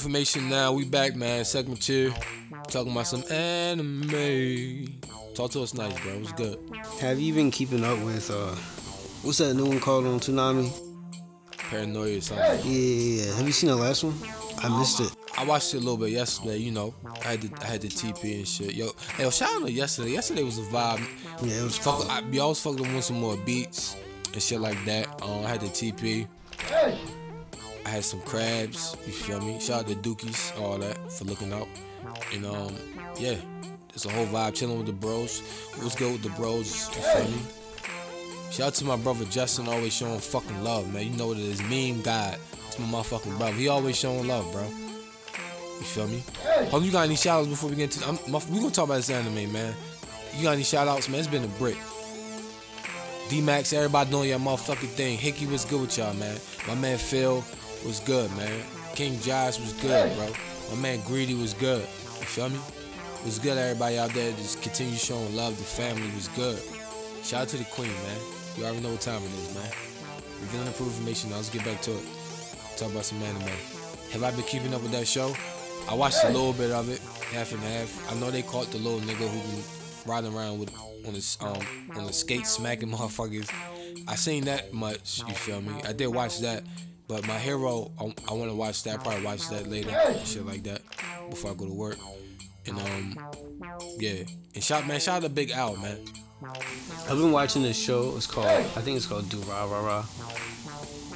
[0.02, 0.72] Information now.
[0.72, 1.44] We back, man.
[1.44, 2.12] Segment two.
[2.68, 4.98] Talking about some anime.
[5.36, 6.18] Talk to us nice, bro.
[6.18, 6.58] What's good?
[7.00, 8.56] Have you been keeping up with uh,
[9.22, 10.72] what's that new one called on Toonami?
[11.56, 12.44] Paranoia or something.
[12.44, 13.36] Yeah, yeah, yeah.
[13.36, 14.14] Have you seen the last one?
[14.58, 15.14] I missed it.
[15.38, 16.56] I watched it a little bit yesterday.
[16.56, 18.74] You know, I had the I had the TP and shit.
[18.74, 20.10] Yo, hey, yo, shout out to yesterday.
[20.10, 20.98] Yesterday was a vibe.
[21.42, 21.78] Yeah, it was.
[21.78, 23.96] Fuck, I, we always fucking want some more beats
[24.32, 25.06] and shit like that.
[25.22, 26.26] Um, I had the TP.
[27.92, 28.96] I had some crabs.
[29.04, 29.60] You feel me?
[29.60, 31.68] Shout out to Dookies, all that for looking out.
[32.32, 32.74] And um,
[33.18, 33.36] yeah,
[33.92, 35.40] it's a whole vibe chilling with the bros.
[35.76, 36.88] What's good with the bros?
[36.88, 37.42] You feel me?
[38.50, 41.04] Shout out to my brother Justin, always showing fucking love, man.
[41.04, 42.38] You know what it is, meme God.
[42.66, 43.52] It's my motherfucking brother.
[43.52, 44.62] He always showing love, bro.
[44.62, 46.22] You feel me?
[46.70, 48.08] Hold you got any shout outs before we get to.
[48.08, 49.74] I'm, my, we gonna talk about this anime, man.
[50.38, 51.20] You got any shout outs, man?
[51.20, 51.76] It's been a brick.
[53.28, 55.18] D Max, everybody doing your motherfucking thing.
[55.18, 56.38] Hickey was good with y'all, man.
[56.66, 57.44] My man Phil
[57.84, 58.62] was good, man.
[58.94, 60.28] King Josh was good, bro.
[60.74, 61.80] My man Greedy was good.
[61.80, 62.58] You feel me?
[63.20, 64.32] It was good, everybody out there.
[64.32, 65.56] Just continue showing love.
[65.56, 66.58] The family was good.
[67.24, 68.20] Shout out to the queen, man.
[68.56, 69.70] You already know what time it is, man.
[70.40, 71.30] We Revealing the proof information.
[71.30, 72.04] Now let's get back to it.
[72.76, 73.42] Talk about some anime.
[74.12, 75.34] Have I been keeping up with that show?
[75.88, 77.00] I watched a little bit of it,
[77.32, 78.12] half and half.
[78.12, 79.64] I know they caught the little nigga who been
[80.06, 80.72] riding around with
[81.06, 81.58] on his um
[81.96, 83.50] on the skate smacking motherfuckers.
[84.06, 85.22] I seen that much.
[85.26, 85.72] You feel me?
[85.86, 86.62] I did watch that,
[87.08, 89.02] but my hero, I, I want to watch that.
[89.02, 89.90] Probably watch that later,
[90.24, 90.82] shit like that,
[91.30, 91.98] before I go to work.
[92.66, 93.18] And um,
[93.98, 94.22] yeah.
[94.54, 95.98] And shout man, shout out to Big Al, man.
[97.08, 98.14] I've been watching this show.
[98.16, 100.04] It's called, I think it's called Durarara.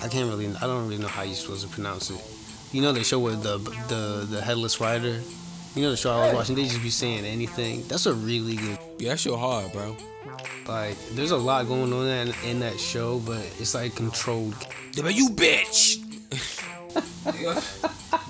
[0.05, 2.21] I can't really, I don't really know how you're supposed to pronounce it.
[2.73, 5.21] You know the show with the the the headless rider.
[5.77, 6.57] You know the show I was watching.
[6.57, 7.87] They just be saying anything.
[7.87, 8.79] That's a really good.
[8.99, 9.95] Yeah, that show hard, bro.
[10.67, 14.55] Like, there's a lot going on in, in that show, but it's like controlled.
[14.95, 15.99] Yeah, but you bitch.
[17.39, 17.61] yeah,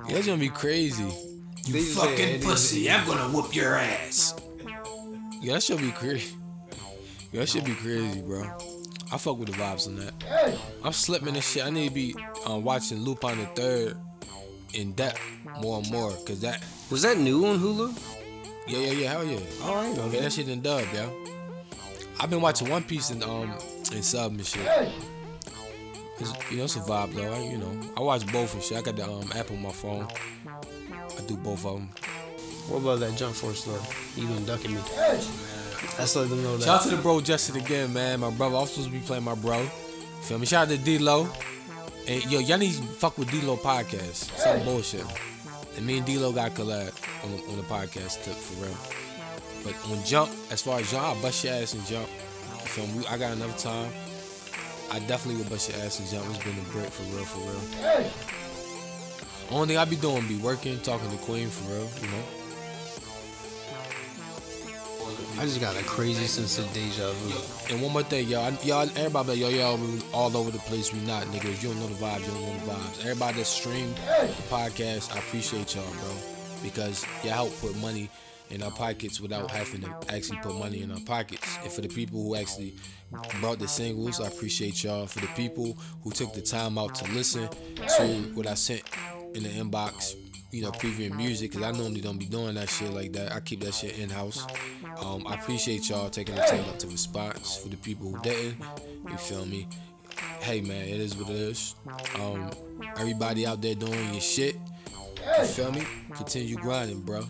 [0.11, 1.05] that's gonna be crazy.
[1.05, 2.91] You They fucking pussy.
[2.91, 4.35] I'm gonna whoop your ass.
[5.41, 6.35] Yeah, that should be crazy.
[7.31, 8.43] Yeah, that should be crazy, bro.
[9.13, 10.59] I fuck with the vibes on that.
[10.83, 11.65] I'm slipping this shit.
[11.65, 13.97] I need to be um, watching Lupin the Third
[14.75, 15.21] in depth
[15.61, 17.99] more and more, cause that was that new on Hulu.
[18.69, 19.11] Yeah, yeah, yeah.
[19.13, 19.39] Hell yeah.
[19.63, 20.21] All right, Yeah, okay.
[20.21, 21.11] that shit in dub, yo.
[22.19, 23.53] I've been watching One Piece in um
[23.93, 24.67] in sub and shit.
[26.19, 27.33] It's, you know, it's a vibe though.
[27.33, 28.79] I, you know, I watch both and shit.
[28.79, 30.09] I got the um app on my phone.
[30.49, 31.89] I do both of them.
[32.69, 33.81] What about that Jump Force though?
[34.21, 34.81] You been ducking me.
[35.99, 36.65] Let's let them know that.
[36.65, 38.21] Shout out to the bro Justin again, man.
[38.21, 38.57] My brother.
[38.57, 39.65] I'm supposed to be playing my bro.
[40.23, 40.47] Feel me?
[40.47, 41.29] Shout out to D-Lo.
[42.09, 44.37] And yo, y'all need to fuck with D-Lo podcast.
[44.39, 45.05] Some bullshit.
[45.77, 46.93] And me and D-Lo got collab
[47.25, 48.77] on the, on the podcast tip for real.
[49.63, 52.09] But on Jump, as far as Jump, I'll bust your ass and Jump.
[52.53, 53.07] You feel me?
[53.09, 53.91] I got enough time.
[54.91, 56.25] I definitely would bust your ass and Jump.
[56.35, 58.11] It's been a break for real, for real.
[59.51, 62.46] Only thing I be doing be working, talking to Queen for real, you know?
[65.39, 67.75] I just got a crazy sense of deja vu.
[67.75, 68.53] And one more thing, y'all.
[68.65, 70.93] Y'all, everybody, like, yo, y'all, we all over the place.
[70.93, 71.63] We not, niggas.
[71.63, 72.21] You don't know the vibes.
[72.21, 73.01] You don't know the vibes.
[73.01, 76.13] Everybody that streamed the podcast, I appreciate y'all, bro,
[76.63, 78.09] because y'all help put money
[78.51, 81.59] in our pockets without having to actually put money in our pockets.
[81.63, 82.77] And for the people who actually
[83.41, 85.07] brought the singles, I appreciate y'all.
[85.07, 87.49] For the people who took the time out to listen
[87.99, 88.03] to
[88.35, 88.83] what I sent
[89.35, 90.15] in the inbox,
[90.53, 93.33] you know, previewing music, because I normally don't be doing that shit like that.
[93.33, 94.47] I keep that shit in house.
[95.03, 97.57] Um, I appreciate y'all taking the time out to response.
[97.59, 98.57] For the people who didn't,
[99.09, 99.69] you feel me?
[100.41, 101.75] Hey man, it is what it is.
[102.19, 102.51] Um,
[102.97, 104.57] everybody out there doing your shit,
[105.39, 105.83] you feel me?
[106.15, 107.25] Continue grinding, bro.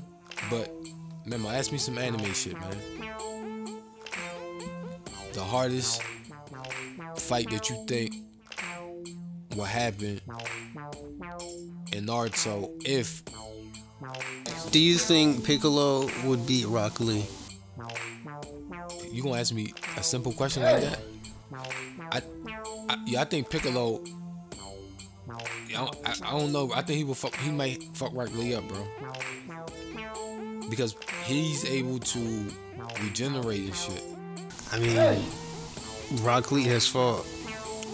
[0.51, 0.73] But
[1.25, 2.77] remember, ask me some anime shit, man.
[5.33, 6.03] The hardest
[7.17, 8.15] fight that you think
[9.57, 10.21] will happen
[11.93, 13.23] in Naruto if
[14.71, 17.25] Do you think Piccolo would beat Rock Lee?
[19.13, 20.99] You gonna ask me a simple question like that?
[22.13, 22.23] I,
[22.89, 24.03] I yeah, I think Piccolo.
[25.29, 26.73] I don't, I, I don't know.
[26.73, 27.35] I think he will fuck.
[27.37, 28.87] He might fuck Rock Lee up, bro.
[30.71, 32.49] Because he's able to
[33.03, 34.03] regenerate and shit.
[34.73, 35.23] I mean,
[36.23, 37.27] Rock Lee has fought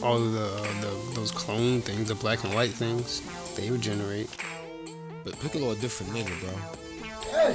[0.02, 3.22] all of the, uh, the those clone things, the black and white things.
[3.56, 4.28] They regenerate.
[5.24, 7.52] But Piccolo a different nigga, bro.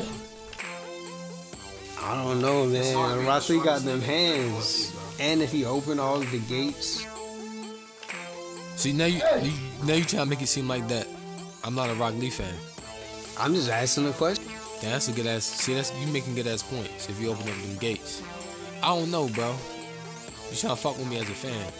[2.01, 3.25] I don't know, man.
[3.25, 7.05] Rock Lee got them hands, and if he opened all of the gates,
[8.75, 9.51] See now you, you
[9.83, 11.07] now you trying to make it seem like that.
[11.63, 12.53] I'm not a Rock Lee fan.
[13.39, 14.45] I'm just asking a question.
[14.83, 15.45] Yeah, that's a good ass.
[15.45, 18.21] See, that's you making good ass points if you open up them gates.
[18.83, 19.55] I don't know, bro.
[20.51, 21.73] You trying to fuck with me as a fan?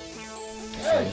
[0.73, 1.11] You feel me?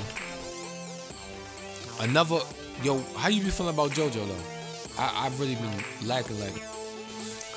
[2.10, 2.38] Another,
[2.82, 5.02] yo, how you be feeling about JoJo though?
[5.02, 6.54] I I've really been lacking like.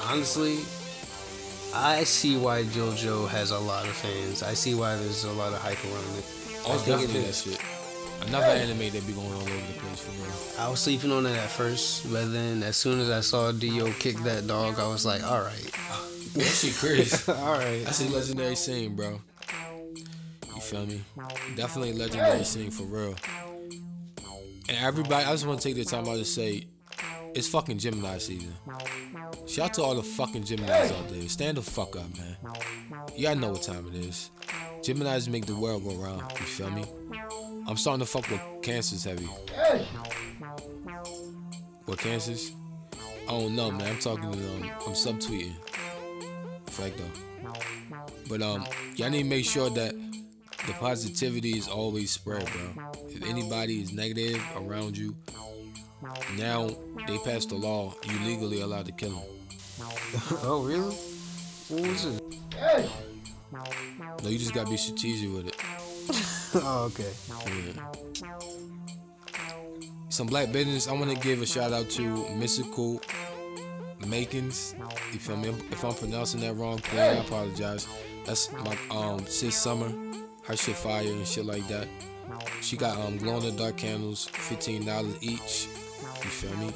[0.03, 0.57] honestly,
[1.74, 4.43] I see why JoJo has a lot of fans.
[4.43, 6.26] I see why there's a lot of hype around it.
[6.68, 7.41] I it's think it definitely that is.
[7.43, 7.61] shit.
[8.28, 10.65] Another anime that be going all over the place for real.
[10.65, 13.91] I was sleeping on it at first, but then as soon as I saw Dio
[13.93, 15.72] kick that dog, I was like, all right.
[16.34, 17.32] That shit crazy.
[17.32, 17.84] all right.
[17.86, 19.22] That's a legendary scene, bro.
[20.53, 21.03] You feel me?
[21.55, 23.15] Definitely a legendary scene for real.
[24.70, 26.68] And everybody, I just want to take the time out to say,
[27.34, 28.53] it's fucking Gemini season.
[29.45, 31.28] Shout out to all the fucking Geminis out there.
[31.30, 32.38] Stand the fuck up, man.
[33.15, 34.32] Y'all know what time it is.
[34.82, 36.21] Geminis make the world go round.
[36.21, 36.84] You feel me?
[37.67, 39.25] I'm starting to fuck with cancers heavy.
[41.86, 42.51] What cancers?
[43.28, 43.88] I don't know, man.
[43.88, 44.63] I'm talking to them.
[44.86, 45.53] I'm subtweeting.
[46.67, 47.53] Fact though.
[48.30, 48.65] But um,
[48.95, 49.95] y'all need to make sure that
[50.65, 52.91] the positivity is always spread, bro.
[53.09, 55.15] If anybody is negative around you,
[56.37, 56.69] now
[57.07, 57.93] they passed the law.
[58.05, 59.21] You legally allowed to kill them.
[60.43, 60.95] oh, really?
[61.69, 62.23] What was it?
[64.23, 65.55] No, you just gotta be strategic with it.
[66.63, 67.11] oh, okay.
[67.73, 67.83] Yeah.
[70.09, 70.87] Some black business.
[70.87, 73.01] I want to give a shout out to Mystical
[74.01, 74.73] Makins.
[75.13, 75.49] You feel me?
[75.71, 77.87] If I'm pronouncing that wrong, please, I apologize.
[78.25, 79.91] That's my um sis Summer.
[80.43, 81.87] Her shit fire and shit like that.
[82.61, 85.67] She got um glow in the dark candles, fifteen dollars each.
[86.24, 86.74] You feel me?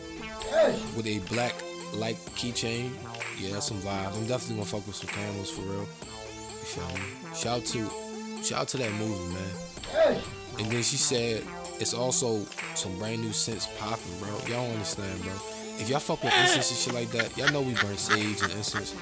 [0.95, 1.55] With a black
[1.93, 2.91] light keychain.
[3.39, 4.15] Yeah, that's some vibes.
[4.15, 5.81] I'm definitely gonna fuck with some candles for real.
[5.81, 7.35] You feel me?
[7.35, 10.21] Shout out to shout out to that movie, man.
[10.59, 11.43] And then she said
[11.79, 14.29] it's also some brand new scents popping, bro.
[14.47, 15.33] Y'all don't understand, bro.
[15.79, 18.51] If y'all fuck with incense and shit like that, y'all know we burn sage and
[18.51, 18.93] incense.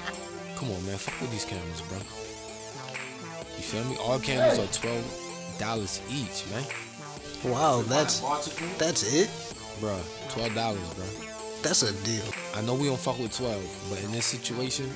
[0.56, 0.96] Come on, man.
[0.96, 1.98] Fuck with these candles, bro.
[3.56, 3.96] You feel me?
[4.00, 6.64] All candles are twelve dollars each, man.
[7.44, 8.20] Wow, that's
[8.78, 9.28] that's it,
[9.80, 11.04] Bruh, twelve dollars, bro.
[11.62, 12.24] That's a deal.
[12.54, 14.90] I know we don't fuck with twelve, but in this situation,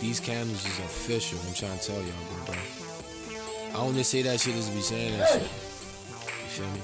[0.00, 1.38] these candles is official.
[1.46, 2.54] I'm trying to tell y'all, bro.
[3.70, 5.42] I don't just say that shit just to be saying that shit.
[5.42, 5.48] You
[6.48, 6.80] feel me?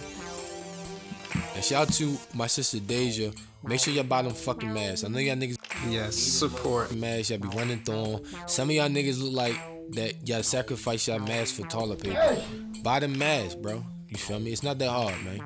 [1.55, 3.31] And shout out to my sister Deja.
[3.63, 5.05] Make sure y'all buy them fucking masks.
[5.05, 5.57] I know y'all niggas.
[5.89, 6.95] Yes, support.
[6.95, 8.23] Masks, y'all be running through them.
[8.47, 9.57] Some of y'all niggas look like
[9.93, 12.43] that y'all sacrifice y'all masks for toilet paper.
[12.83, 13.85] Buy them masks, bro.
[14.09, 14.53] You feel me?
[14.53, 15.41] It's not that hard, man.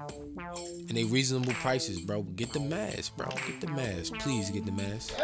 [0.88, 2.22] And they reasonable prices, bro.
[2.22, 3.28] Get the mask, bro.
[3.46, 4.14] Get the mask.
[4.20, 5.14] Please get the mask.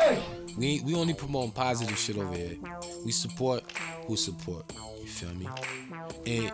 [0.59, 2.57] We we only promoting positive shit over here.
[3.05, 3.65] We support
[4.07, 4.71] who support.
[5.01, 5.49] You feel me?
[6.27, 6.53] And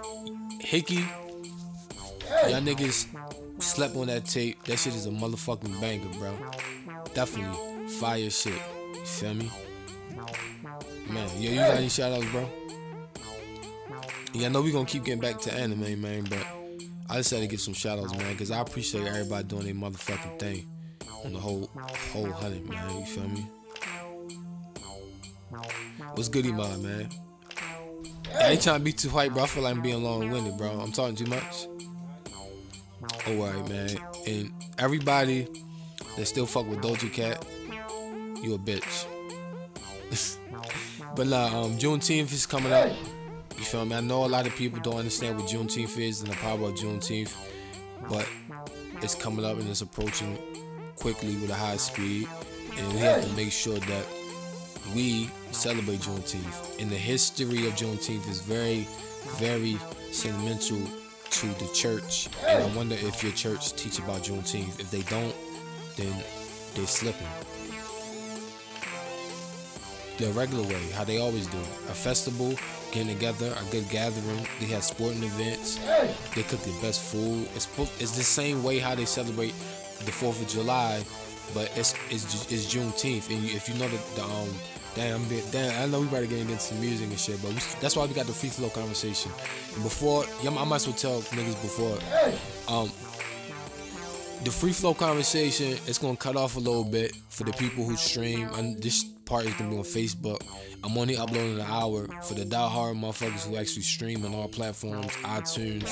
[0.60, 1.04] Hickey,
[2.48, 3.06] y'all niggas
[3.58, 4.62] slept on that tape.
[4.64, 6.36] That shit is a motherfucking banger, bro.
[7.14, 8.54] Definitely fire shit.
[8.94, 9.50] You feel me?
[11.08, 12.48] Man, yo, you got any shout outs, bro?
[14.32, 16.46] Yeah, I know we gonna keep getting back to anime, man, but
[17.10, 19.74] I just had to give some shout outs, man, because I appreciate everybody doing their
[19.74, 20.68] motherfucking thing
[21.24, 21.68] on the whole
[22.12, 23.00] whole hundred, man.
[23.00, 23.46] You feel me?
[26.14, 27.08] What's good, Iman, man?
[28.40, 29.42] I ain't trying to be too hype, bro.
[29.42, 30.70] I feel like I'm being long winded, bro.
[30.70, 31.66] I'm talking too much.
[33.26, 33.90] Alright, man.
[34.28, 35.48] And everybody
[36.16, 37.44] that still fuck with Doja Cat,
[38.40, 39.06] you a bitch.
[41.16, 42.92] but nah, um, Juneteenth is coming up.
[43.60, 43.94] You feel me?
[43.94, 46.74] I know a lot of people don't understand what Juneteenth is and the power of
[46.76, 47.36] Juneteenth,
[48.08, 48.26] but
[49.02, 50.38] it's coming up and it's approaching
[50.96, 52.26] quickly with a high speed,
[52.78, 54.06] and we have to make sure that
[54.94, 56.80] we celebrate Juneteenth.
[56.80, 58.88] And the history of Juneteenth is very,
[59.36, 59.76] very
[60.10, 60.80] sentimental
[61.28, 64.80] to the church, and I wonder if your church teach about Juneteenth.
[64.80, 65.34] If they don't,
[65.98, 66.14] then
[66.74, 67.28] they're slipping.
[70.16, 71.58] The regular way, how they always do.
[71.58, 72.54] A festival,
[72.92, 74.46] getting together, a good gathering.
[74.58, 75.76] They have sporting events.
[76.34, 77.48] They cook the best food.
[77.54, 77.68] It's
[78.00, 79.54] it's the same way how they celebrate
[80.04, 81.02] the Fourth of July,
[81.54, 83.30] but it's it's it's Juneteenth.
[83.34, 84.48] And if you know the, the um
[84.94, 87.60] Damn, I'm damn, I know we better get into some music and shit, but we,
[87.80, 89.30] that's why we got the free flow conversation.
[89.74, 91.96] And before, I might as well tell niggas before,
[92.68, 92.90] um,
[94.42, 97.94] the free flow conversation is gonna cut off a little bit for the people who
[97.96, 98.48] stream.
[98.54, 100.42] And this part is gonna be on Facebook.
[100.82, 105.06] I'm only uploading an hour for the diehard motherfuckers who actually stream on all platforms:
[105.22, 105.88] iTunes,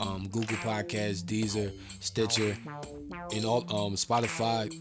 [0.00, 2.56] um, Google Podcasts, Deezer, Stitcher,
[3.32, 4.74] and all um, Spotify.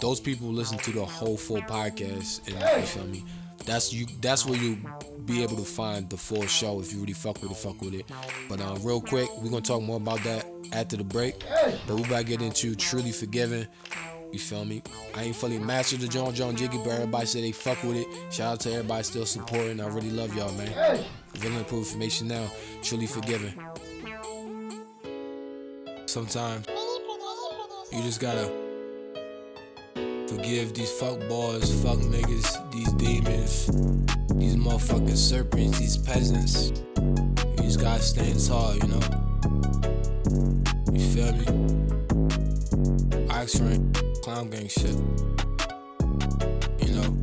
[0.00, 3.24] Those people listen to the whole full podcast, and you feel me.
[3.66, 4.06] That's you.
[4.20, 4.78] That's where you
[5.26, 7.56] be able to find the full show if you really fuck with it.
[7.56, 8.06] Fuck with it.
[8.48, 11.34] But um, real quick, we're gonna talk more about that after the break.
[11.86, 13.66] But we about to get into truly forgiven.
[14.32, 14.82] You feel me?
[15.14, 18.06] I ain't fully mastered the John John Jiggy, but everybody say they fuck with it.
[18.30, 19.80] Shout out to everybody still supporting.
[19.80, 21.04] I really love y'all, man.
[21.34, 22.50] Villain proof information now.
[22.82, 23.54] Truly forgiven.
[26.06, 26.66] Sometimes
[27.92, 28.50] you just gotta
[30.28, 33.66] forgive these fuck boys, fuck niggas, these demons,
[34.36, 36.72] these motherfucking serpents, these peasants.
[36.98, 39.00] You just gotta stand tall, you know?
[40.92, 41.46] You feel me?
[43.30, 43.80] Oxford,
[44.20, 44.96] clown gang shit.
[46.78, 47.20] You know?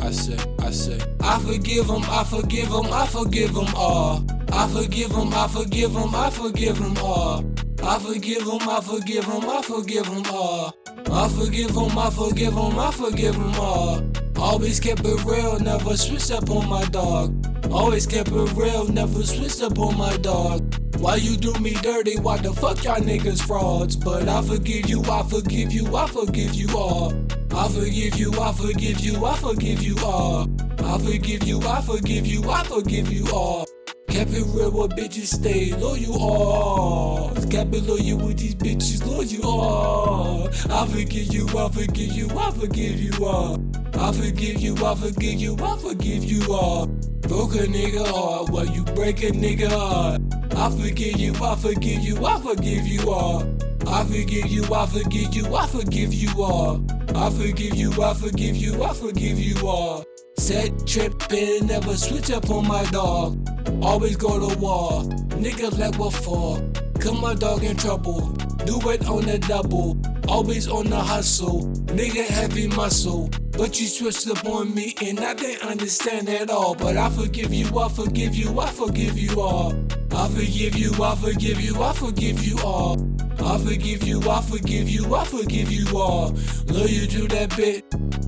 [0.00, 4.24] I say, I say, I forgive them, I forgive them, I forgive them all.
[4.52, 7.44] I forgive them, I forgive them, I forgive them all.
[7.82, 10.76] I forgive them, I forgive them, I forgive them all.
[11.10, 14.02] I forgive them, I forgive them, I forgive them all.
[14.36, 17.55] Always kept it real, never switched up on my dog.
[17.70, 20.74] Always kept it real, never switched up on my dog.
[20.98, 22.18] Why you do me dirty?
[22.18, 23.96] Why the fuck y'all niggas frauds?
[23.96, 27.12] But I forgive you, I forgive you, I forgive you all.
[27.50, 30.48] I forgive you, I forgive you, I forgive you all.
[30.78, 33.66] I forgive you, I forgive you, I forgive you all.
[34.08, 37.30] Kept it real with bitches, stay loyal all.
[37.50, 40.48] Kept it loyal with these bitches, loyal all.
[40.70, 43.62] I forgive you, I forgive you, I forgive you all.
[43.94, 46.86] I forgive you, I forgive you, I forgive you all.
[46.86, 50.22] Broke a nigga heart while you break a nigga heart.
[50.54, 53.42] I forgive you, I forgive you, I forgive you all.
[53.86, 56.84] I forgive you, I forgive you, I forgive you all.
[57.14, 60.04] I forgive you, I forgive you, I forgive you all.
[60.46, 63.36] Set trippin', never switch up on my dog.
[63.82, 65.02] Always go to war,
[65.42, 66.60] nigga let what for.
[67.00, 68.32] Come my dog in trouble,
[68.64, 69.96] do it on the double.
[70.28, 73.30] Always on the hustle, nigga heavy muscle.
[73.52, 76.74] But you switched up on me and I didn't understand at all.
[76.74, 79.72] But I forgive you, I forgive you, I forgive you all.
[80.12, 82.96] I forgive you, I forgive you, I forgive you all.
[83.38, 86.30] I forgive you, I forgive you, I forgive you all.
[86.66, 87.84] Love you to that bit,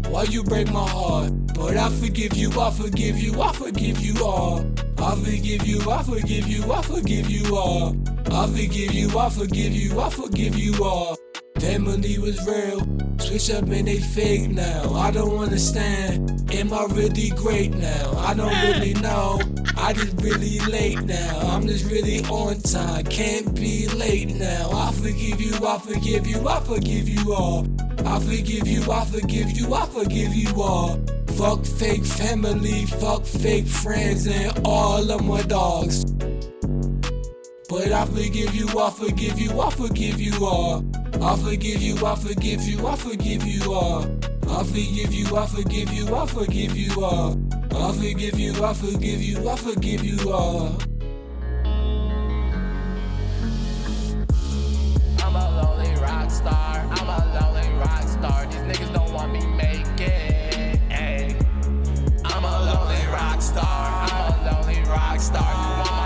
[0.08, 1.32] why you break my heart?
[1.54, 4.64] But I forgive you, I forgive you, I forgive you all.
[5.00, 7.96] I forgive you, I forgive you, I forgive you all.
[8.32, 11.16] I forgive you, I forgive you, I forgive you all.
[11.60, 12.80] Family was real,
[13.20, 14.92] switch up and they fake now.
[14.94, 16.52] I don't understand.
[16.52, 18.12] Am I really great now?
[18.18, 19.40] I don't really know.
[19.76, 21.38] I just really late now.
[21.40, 23.04] I'm just really on time.
[23.04, 24.70] Can't be late now.
[24.72, 27.66] I forgive you, I forgive you, I forgive you all.
[28.04, 31.00] I forgive you, I forgive you, I forgive you all.
[31.38, 36.04] Fuck fake family, fuck fake friends, and all of my dogs.
[37.68, 40.84] But I forgive you, I forgive you, I forgive you all.
[41.22, 44.02] I forgive you, I forgive you, I forgive you all.
[44.48, 47.40] I forgive you, I forgive you, I forgive you all.
[47.70, 50.76] I forgive you, I forgive you, I forgive you all.
[55.22, 56.84] I'm a lonely rock star.
[56.90, 58.46] I'm a lonely rock star.
[58.46, 59.77] These niggas don't want me make
[63.38, 64.08] rock star.
[64.10, 65.97] I'm a lonely rock star.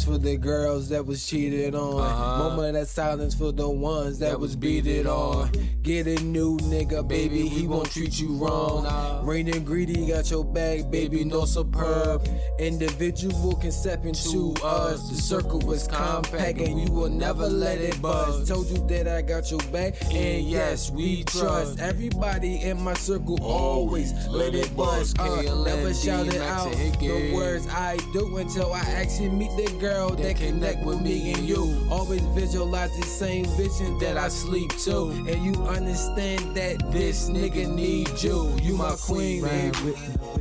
[0.00, 2.00] Silence for the girls that was cheated on.
[2.00, 2.50] Uh-huh.
[2.50, 5.50] Moment of silence for the ones that, was beat it on.
[5.82, 9.26] Get a new nigga, baby, he won't treat you wrong.
[9.26, 12.26] Rain and greedy got your bag, baby, no superb.
[12.60, 15.08] Individual can step into us.
[15.08, 18.46] The circle was compact and you will never let it buzz.
[18.46, 21.80] Told you that I got your back, and yes, we trust.
[21.80, 25.18] Everybody in my circle always let it buzz.
[25.18, 26.70] Uh, never shout it out.
[26.72, 31.48] The words I do until I actually meet the girl that connect with me and
[31.48, 31.88] you.
[31.90, 35.08] Always visualize the same vision that I sleep to.
[35.08, 38.54] And you understand that this nigga need you.
[38.60, 39.96] You my queen, baby.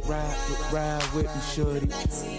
[0.09, 1.87] Ride, with- ride with me, shorty.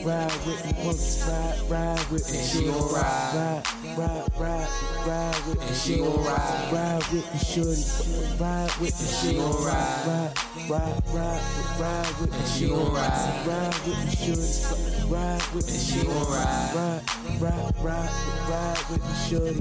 [0.04, 3.34] Ride with me, punks, ride, ride with me, And she gon' ride.
[3.34, 4.68] ride, ride, ride,
[5.06, 6.72] ride with me, And she gon' ride.
[6.72, 7.84] Ride with me, shorty.
[8.42, 10.06] Ride with me, she gon' ride.
[10.06, 10.32] Ride,
[10.68, 11.42] ride, ride,
[11.80, 12.94] ride with me, And she gon' shorty.
[12.96, 13.46] ride.
[13.46, 15.06] Ride with me, shorty.
[15.10, 16.74] Ride with me, And she gon' ride.
[16.74, 17.02] Ride,
[17.40, 18.10] ride, ride,
[18.50, 19.60] ride with me, shorty.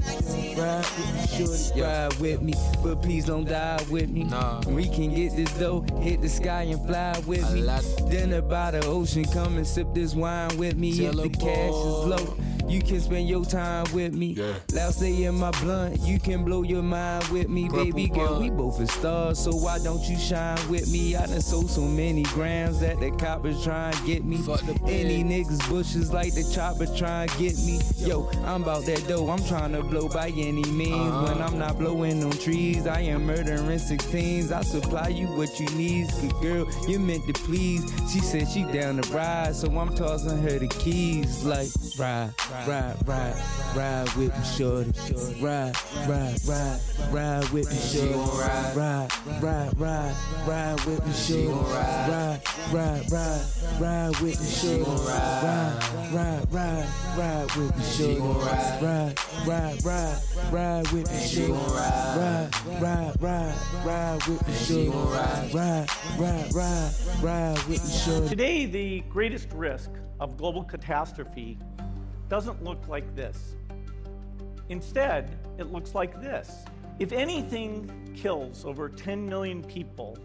[0.60, 1.80] Ride with me, shorty.
[1.80, 4.24] Ride with me, but please don't die with me.
[4.66, 7.60] We can get this dough, hit the sky and fly with me.
[8.08, 10.90] Dinner by the ocean, come and sip this wine with me.
[11.06, 12.36] If the cash is low,
[12.70, 14.28] you can spend your time with me.
[14.28, 14.54] Yeah.
[14.72, 18.40] Loud stay in my blunt, you can blow your mind with me, baby girl.
[18.40, 21.16] We both are stars, so why don't you shine with me?
[21.16, 24.36] I done sold so many grams that the coppers try and get me.
[24.86, 27.80] Any niggas bushes like the chopper try and get me.
[27.96, 31.14] Yo, I'm about that dough, I'm trying to blow by any means.
[31.28, 34.52] When I'm not blowing on trees, I am murdering 16s.
[34.52, 36.88] I supply you what you need, good girl.
[36.88, 37.82] You meant to please.
[38.12, 41.68] She said she down to ride, so I'm tossing her the keys like
[41.98, 43.34] Ride, ride, ride,
[43.76, 44.90] ride with me, shorty.
[45.40, 45.74] Ride,
[46.08, 46.80] ride, ride,
[47.10, 48.14] ride with me, shorty.
[48.14, 48.76] ride.
[48.76, 49.10] Ride,
[49.42, 50.14] ride, ride,
[50.46, 51.48] ride with me, shorty.
[51.48, 52.08] ride.
[52.08, 52.40] Ride,
[52.72, 53.44] ride, ride,
[53.80, 54.82] ride with me, shorty.
[54.82, 56.12] ride.
[56.12, 56.86] Ride, ride, ride,
[57.16, 58.20] ride with me, shorty.
[58.20, 58.82] ride.
[58.82, 61.52] Ride, ride, ride, ride with me, shorty.
[61.52, 62.16] ride.
[62.16, 63.54] Ride, ride, ride,
[63.84, 64.88] ride with me, shorty.
[64.90, 65.54] ride.
[65.54, 65.88] Ride,
[66.18, 66.92] ride, ride,
[67.22, 68.28] ride with me, shorty.
[68.28, 69.90] Today, the greatest risk
[70.20, 71.58] of global catastrophe
[72.30, 73.56] doesn't look like this.
[74.68, 76.64] Instead, it looks like this.
[77.00, 80.16] If anything kills over 10 million people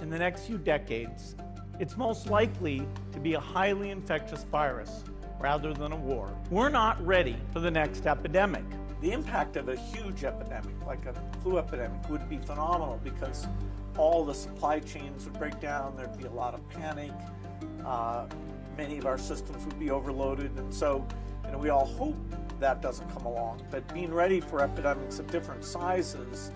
[0.00, 1.36] in the next few decades,
[1.78, 5.04] it's most likely to be a highly infectious virus
[5.38, 6.36] rather than a war.
[6.50, 8.64] We're not ready for the next epidemic.
[9.00, 13.46] The impact of a huge epidemic, like a flu epidemic, would be phenomenal because
[13.96, 17.12] all the supply chains would break down, there'd be a lot of panic,
[17.84, 18.26] uh,
[18.76, 21.06] many of our systems would be overloaded, and so
[21.52, 22.16] know, we all hope
[22.60, 23.62] that doesn't come along.
[23.70, 26.50] But being ready for epidemics of different sizes,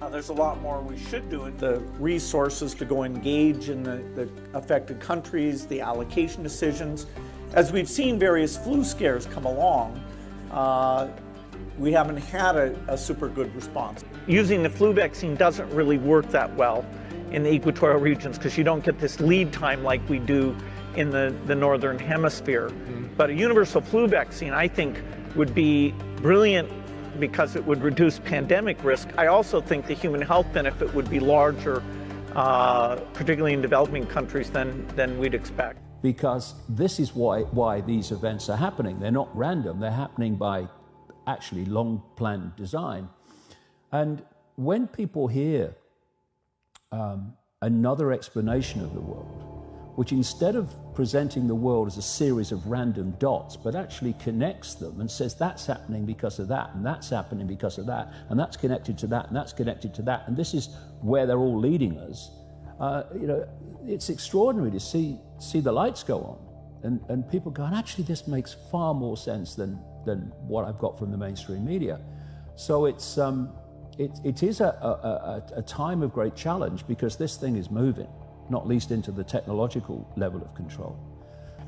[0.00, 1.44] uh, there's a lot more we should do.
[1.44, 7.06] And the resources to go engage in the, the affected countries, the allocation decisions.
[7.52, 10.02] As we've seen various flu scares come along,
[10.50, 11.08] uh,
[11.78, 14.04] we haven't had a, a super good response.
[14.26, 16.84] Using the flu vaccine doesn't really work that well
[17.32, 20.56] in the equatorial regions because you don't get this lead time like we do
[20.96, 22.70] in the, the northern hemisphere.
[23.16, 25.00] But a universal flu vaccine, I think,
[25.36, 26.68] would be brilliant
[27.18, 29.08] because it would reduce pandemic risk.
[29.18, 31.82] I also think the human health benefit would be larger,
[32.34, 35.78] uh, particularly in developing countries, than, than we'd expect.
[36.02, 38.98] because this is why why these events are happening.
[39.00, 39.80] They're not random.
[39.80, 40.68] They're happening by
[41.26, 43.08] actually long planned design.
[43.92, 44.22] And
[44.56, 45.76] when people hear
[46.92, 49.49] um, another explanation of the world,
[49.96, 54.74] which instead of presenting the world as a series of random dots, but actually connects
[54.74, 58.38] them and says that's happening because of that, and that's happening because of that, and
[58.38, 61.58] that's connected to that, and that's connected to that, and this is where they're all
[61.58, 62.30] leading us.
[62.78, 63.46] Uh, you know,
[63.84, 66.38] it's extraordinary to see see the lights go on,
[66.82, 70.78] and, and people go, and actually this makes far more sense than than what I've
[70.78, 72.00] got from the mainstream media.
[72.56, 73.52] So it's um,
[73.98, 77.70] it, it is a, a, a, a time of great challenge because this thing is
[77.70, 78.08] moving,
[78.50, 80.98] not least into the technological level of control.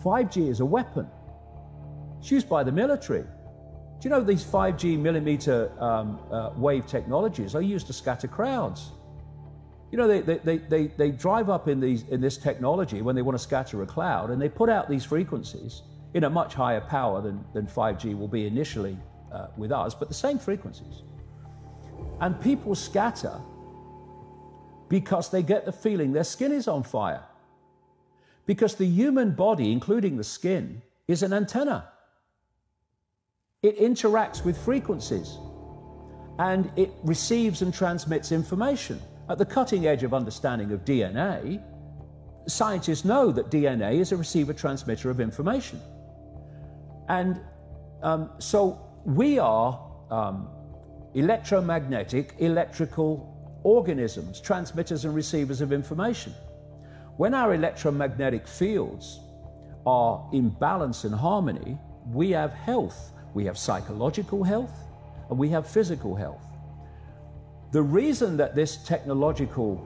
[0.05, 1.07] 5G is a weapon.
[2.19, 3.23] It's used by the military.
[3.23, 8.91] Do you know these 5G millimeter um, uh, wave technologies are used to scatter crowds?
[9.93, 13.23] You know, they, they, they, they, drive up in, these, in this technology when they
[13.23, 15.83] want to scatter a cloud, and they put out these frequencies
[16.15, 18.97] in a much higher power than, than 5G will be initially
[19.33, 21.03] uh, with us, but the same frequencies.
[22.21, 23.41] And people scatter
[24.93, 27.25] because they get the feeling their skin is on fire.
[28.45, 31.89] Because the human body, including the skin, is an antenna.
[33.63, 35.39] It interacts with frequencies
[36.39, 39.01] and it receives and transmits information.
[39.31, 41.65] At the cutting edge of understanding of DNA,
[42.47, 45.81] scientists know that DNA is a receiver transmitter of information.
[47.09, 47.41] And
[48.03, 50.51] um, so we are um,
[51.15, 53.32] electromagnetic, electrical
[53.65, 56.35] organisms, transmitters and receivers of information.
[57.17, 59.21] When our electromagnetic fields
[59.87, 63.13] are in balance and harmony, we have health.
[63.35, 64.73] We have psychological health
[65.31, 66.45] and we have physical health.
[67.73, 69.81] The reason that this technological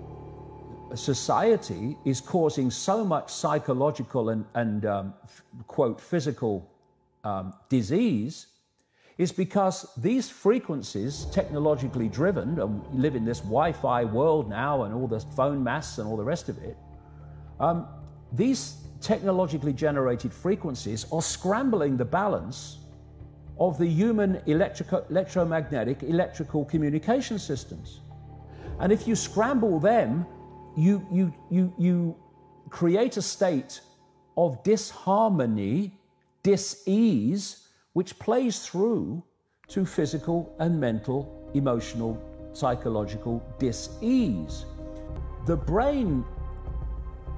[0.95, 5.15] society is causing so much psychological and, and um,
[5.67, 6.69] quote, physical
[7.25, 8.47] um, disease
[9.19, 14.83] is because these frequencies, technologically driven, and we live in this Wi Fi world now
[14.83, 16.77] and all the phone masts and all the rest of it,
[17.59, 17.87] um,
[18.33, 22.79] these technologically generated frequencies are scrambling the balance
[23.59, 28.01] of the human electrico- electromagnetic electrical communication systems.
[28.81, 30.27] And if you scramble them,
[30.77, 32.17] you, you, you, you
[32.69, 33.81] create a state
[34.37, 35.99] of disharmony,
[36.43, 37.66] dis-ease,
[37.97, 39.25] which plays through
[39.69, 42.23] to physical and mental, emotional,
[42.53, 44.67] psychological dis-ease.
[45.47, 46.23] The brain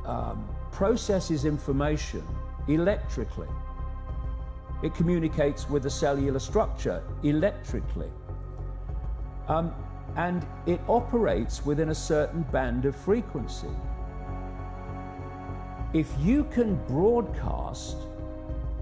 [0.04, 2.26] um, processes information
[2.66, 3.46] electrically.
[4.82, 8.10] It communicates with the cellular structure electrically.
[9.46, 9.72] Um,
[10.16, 13.76] and it operates within a certain band of frequency.
[15.94, 17.96] If you can broadcast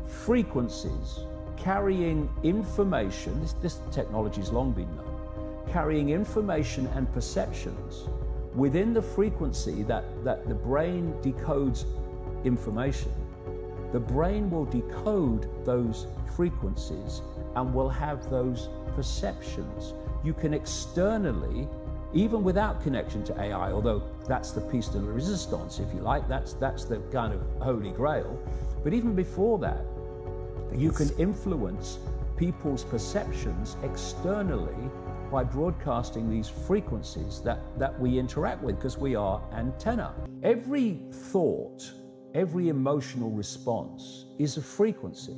[0.06, 1.18] frequencies
[1.56, 8.08] carrying information, this, this technology has long been known, carrying information and perceptions
[8.54, 11.84] within the frequency that, that the brain decodes
[12.44, 13.12] information,
[13.92, 17.20] the brain will decode those frequencies
[17.54, 19.94] and will have those perceptions.
[20.24, 21.68] You can externally,
[22.14, 26.54] even without connection to AI, although that's the piece de resistance, if you like, that's,
[26.54, 28.38] that's the kind of holy grail.
[28.82, 29.84] But even before that,
[30.74, 31.98] you can influence
[32.36, 34.90] people's perceptions externally
[35.30, 40.14] by broadcasting these frequencies that, that we interact with because we are antenna.
[40.42, 41.82] Every thought,
[42.34, 45.36] every emotional response is a frequency.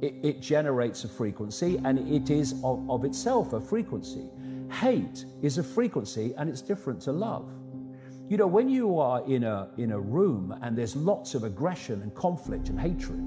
[0.00, 4.28] It, it generates a frequency and it is of, of itself a frequency.
[4.70, 7.50] Hate is a frequency and it's different to love.
[8.28, 12.02] You know, when you are in a, in a room and there's lots of aggression
[12.02, 13.20] and conflict and hatred,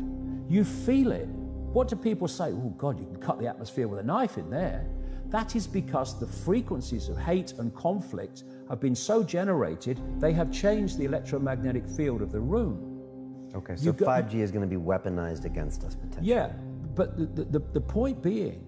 [0.50, 1.28] you feel it.
[1.28, 2.46] What do people say?
[2.46, 4.86] Oh, God, you can cut the atmosphere with a knife in there.
[5.30, 10.52] That is because the frequencies of hate and conflict have been so generated, they have
[10.52, 13.50] changed the electromagnetic field of the room.
[13.54, 16.28] Okay, so go- 5G is going to be weaponized against us potentially.
[16.28, 16.52] Yeah,
[16.96, 18.64] but the, the, the point being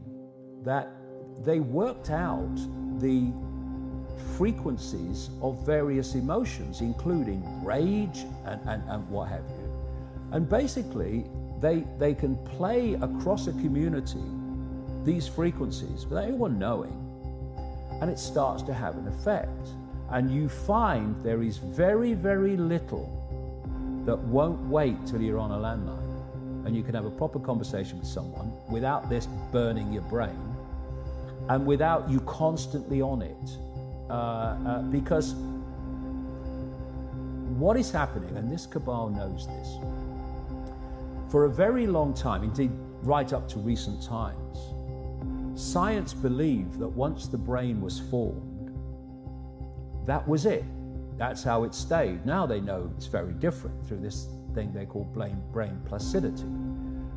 [0.64, 0.90] that
[1.46, 2.56] they worked out
[3.00, 3.32] the
[4.38, 9.74] frequencies of various emotions, including rage and, and, and what have you.
[10.32, 11.26] And basically,
[11.60, 14.24] they, they can play across a community
[15.04, 16.94] these frequencies without anyone knowing,
[18.02, 19.70] and it starts to have an effect.
[20.10, 23.14] And you find there is very, very little
[24.06, 26.08] that won't wait till you're on a landline
[26.66, 30.38] and you can have a proper conversation with someone without this burning your brain
[31.48, 33.58] and without you constantly on it.
[34.10, 35.34] Uh, uh, because
[37.58, 39.78] what is happening, and this cabal knows this,
[41.30, 42.72] for a very long time, indeed,
[43.04, 44.60] right up to recent times,
[45.56, 48.72] science believed that once the brain was formed,
[50.06, 50.64] that was it.
[51.18, 52.26] That's how it stayed.
[52.26, 56.46] Now they know it's very different through this thing they call brain, brain plasticity.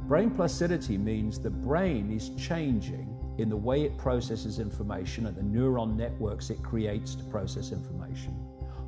[0.08, 5.42] Brain plasticity means the brain is changing in the way it processes information and the
[5.42, 8.34] neuron networks it creates to process information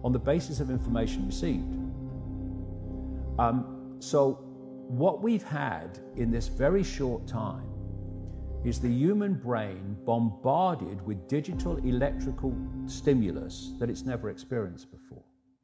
[0.02, 1.74] on the basis of information received.
[3.38, 4.44] Um, so,
[4.88, 7.68] what we've had in this very short time
[8.64, 12.54] is the human brain bombarded with digital electrical
[12.86, 15.22] stimulus that it's never experienced before.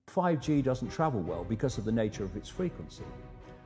[0.09, 3.05] 5G doesn't travel well because of the nature of its frequency.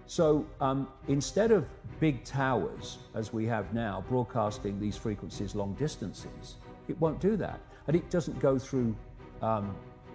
[0.06, 1.66] So um, instead of
[2.00, 6.56] big towers, as we have now, broadcasting these frequencies long distances,
[6.88, 7.60] it won't do that.
[7.86, 8.94] And it doesn't go through
[9.40, 9.74] um,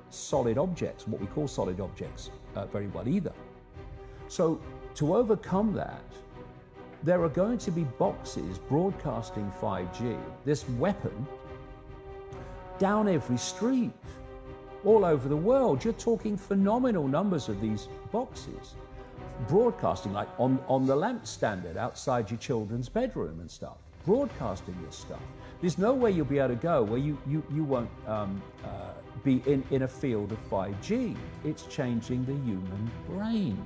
[0.10, 3.34] solid objects, what we call solid objects, uh, very well either.
[4.28, 4.60] So
[4.98, 6.02] to overcome that,
[7.04, 11.28] there are going to be boxes broadcasting 5G, this weapon,
[12.80, 13.94] down every street,
[14.84, 15.84] all over the world.
[15.84, 18.74] You're talking phenomenal numbers of these boxes
[19.48, 24.96] broadcasting, like on, on the lamp standard outside your children's bedroom and stuff, broadcasting this
[24.96, 25.22] stuff.
[25.62, 28.68] There's no way you'll be able to go where you, you, you won't um, uh,
[29.24, 31.16] be in, in a field of 5G.
[31.44, 33.64] It's changing the human brain.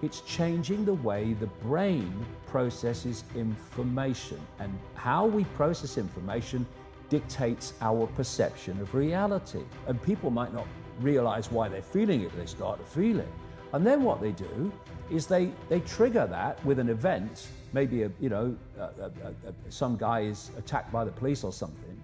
[0.00, 4.38] It's changing the way the brain processes information.
[4.60, 6.66] And how we process information
[7.08, 9.62] dictates our perception of reality.
[9.86, 10.66] And people might not
[11.00, 13.28] realize why they're feeling it, they start to feel it.
[13.72, 14.72] And then what they do
[15.10, 19.70] is they, they trigger that with an event, maybe a, you know, a, a, a,
[19.70, 22.00] some guy is attacked by the police or something,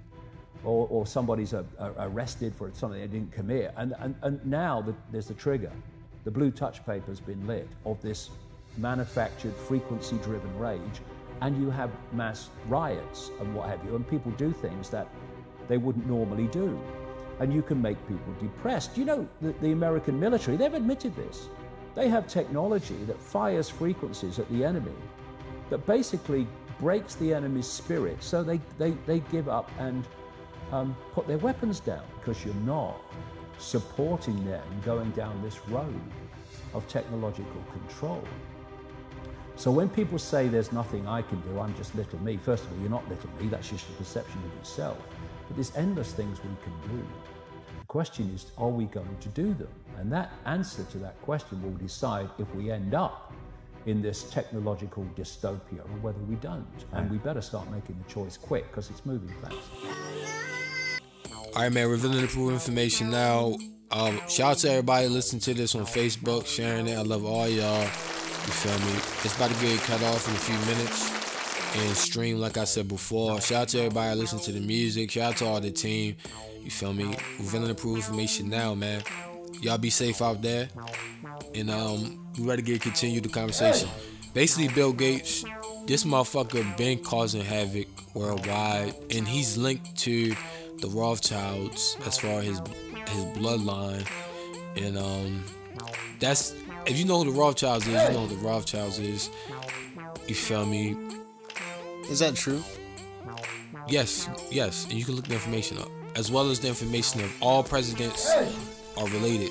[0.64, 1.54] or, or somebody's
[1.98, 3.72] arrested for something they didn't commit.
[3.76, 5.72] And, and, and now the, there's the trigger.
[6.24, 8.30] The blue touch paper's been lit of this
[8.78, 11.00] manufactured, frequency driven rage,
[11.42, 15.06] and you have mass riots and what have you, and people do things that
[15.68, 16.80] they wouldn't normally do.
[17.40, 18.96] And you can make people depressed.
[18.96, 21.48] You know, the, the American military, they've admitted this.
[21.94, 24.92] They have technology that fires frequencies at the enemy
[25.70, 26.46] that basically
[26.80, 30.04] breaks the enemy's spirit so they, they, they give up and
[30.72, 33.00] um, put their weapons down because you're not
[33.58, 36.00] supporting them going down this road
[36.74, 38.22] of technological control.
[39.56, 42.72] So when people say there's nothing I can do, I'm just little me, first of
[42.72, 44.98] all, you're not little me, that's just a perception of yourself.
[45.46, 47.06] But there's endless things we can do.
[47.80, 49.68] The question is, are we going to do them?
[49.98, 53.32] And that answer to that question will decide if we end up
[53.86, 56.66] in this technological dystopia or whether we don't.
[56.92, 60.03] And we better start making the choice quick because it's moving fast.
[61.54, 61.88] All right, man.
[61.88, 63.56] Revealing the proof information now.
[63.92, 66.98] Um, shout out to everybody listening to this on Facebook, sharing it.
[66.98, 67.80] I love all y'all.
[67.80, 68.96] You feel me?
[69.22, 72.88] It's about to get cut off in a few minutes and stream, like I said
[72.88, 73.40] before.
[73.40, 75.12] Shout out to everybody listening to the music.
[75.12, 76.16] Shout out to all the team.
[76.60, 77.16] You feel me?
[77.38, 79.04] Revealing the proof information now, man.
[79.60, 80.68] Y'all be safe out there.
[81.54, 83.88] And um, we ready to get continue the conversation.
[84.32, 85.44] Basically, Bill Gates,
[85.86, 90.34] this motherfucker been causing havoc worldwide, and he's linked to
[90.84, 92.60] the Rothschilds as far as his
[93.08, 94.06] his bloodline,
[94.76, 95.44] and um,
[96.20, 96.54] that's
[96.86, 99.30] if you know who the Rothschilds is, you know who the Rothschilds is.
[100.26, 100.96] You feel me?
[102.10, 102.62] Is that true?
[103.88, 107.32] Yes, yes, and you can look the information up, as well as the information of
[107.42, 108.30] all presidents
[108.96, 109.50] are related.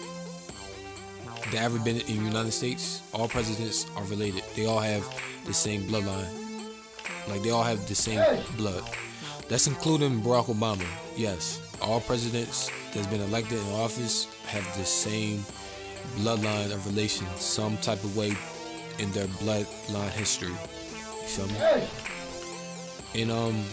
[1.52, 4.44] That ever been in the United States, all presidents are related.
[4.56, 5.04] They all have
[5.46, 6.32] the same bloodline.
[7.28, 8.24] Like they all have the same
[8.58, 8.84] blood.
[9.50, 10.86] That's including Barack Obama.
[11.16, 15.40] Yes, all presidents that's been elected in office have the same
[16.18, 18.34] bloodline of relation, some type of way
[19.00, 20.50] in their bloodline history.
[20.50, 21.88] You feel me?
[23.22, 23.64] And um,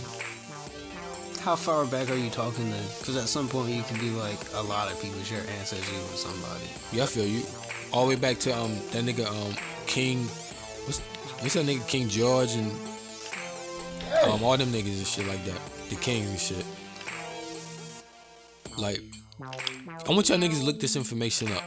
[1.41, 2.85] How far back are you talking then?
[2.99, 6.17] Because at some point you could be like a lot of people share ancestry with
[6.17, 6.65] somebody.
[6.93, 7.43] yeah, I feel you.
[7.93, 9.55] All the way back to um that nigga um
[9.87, 10.25] King,
[10.87, 11.01] what's
[11.41, 12.71] what's that nigga King George and
[14.25, 16.65] um all them niggas and shit like that, the kings and shit.
[18.79, 19.01] Like,
[20.09, 21.63] I want y'all niggas to look this information up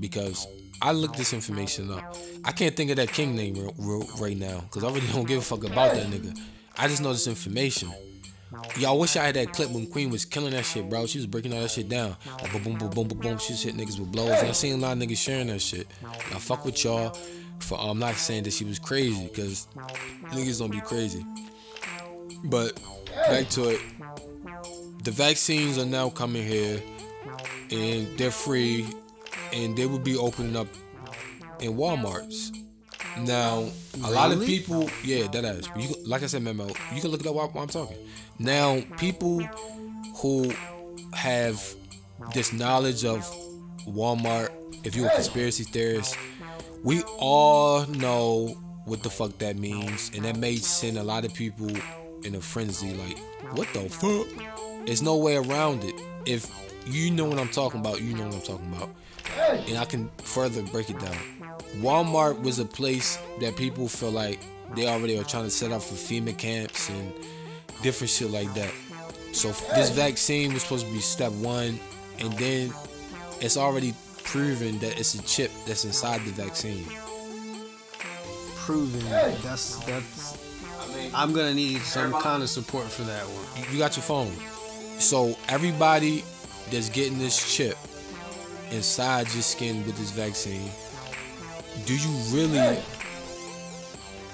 [0.00, 0.46] because
[0.80, 2.16] I looked this information up.
[2.44, 5.26] I can't think of that king name real, real, right now because I really don't
[5.26, 6.38] give a fuck about that nigga.
[6.76, 7.90] I just know this information.
[8.78, 11.06] Y'all wish I had that clip when Queen was killing that shit, bro.
[11.06, 12.16] She was breaking all that shit down.
[12.42, 13.38] Like boom, boom, boom, boom, boom.
[13.38, 14.30] She was hitting niggas with blows.
[14.30, 15.86] I seen a lot of niggas sharing that shit.
[16.04, 17.16] I fuck with y'all
[17.58, 19.66] for I'm not saying that she was crazy because
[20.26, 21.24] niggas don't be crazy.
[22.46, 22.80] But
[23.28, 23.80] back to it.
[25.04, 26.82] The vaccines are now coming here
[27.70, 28.86] and they're free
[29.52, 30.68] and they will be opening up
[31.60, 32.56] in Walmarts.
[33.18, 33.68] Now,
[34.04, 35.68] a lot of people, yeah, that is.
[35.76, 37.96] You, like I said, Memo, you can look it up while, while I'm talking.
[38.38, 39.40] Now, people
[40.16, 40.52] who
[41.14, 41.74] have
[42.34, 43.20] this knowledge of
[43.86, 44.50] Walmart,
[44.84, 46.18] if you're a conspiracy theorist,
[46.84, 48.48] we all know
[48.84, 51.70] what the fuck that means, and that may send a lot of people
[52.26, 52.92] in a frenzy.
[52.94, 53.18] Like,
[53.56, 54.26] what the fuck?
[54.84, 55.94] There's no way around it.
[56.26, 56.50] If
[56.86, 58.90] you know what I'm talking about, you know what I'm talking about.
[59.68, 61.16] And I can further break it down.
[61.76, 64.40] Walmart was a place that people feel like
[64.74, 67.12] they already are trying to set up for FEMA camps and
[67.82, 68.72] different shit like that.
[69.32, 71.78] So this vaccine was supposed to be step one,
[72.18, 72.72] and then
[73.40, 76.86] it's already proven that it's a chip that's inside the vaccine.
[78.56, 79.04] Proven.
[79.42, 80.45] That's that's.
[81.14, 83.62] I'm gonna need some kind of support for that one.
[83.64, 84.34] You- You got your phone.
[84.98, 86.24] So everybody
[86.70, 87.76] that's getting this chip
[88.70, 90.70] inside your skin with this vaccine,
[91.84, 92.78] do you really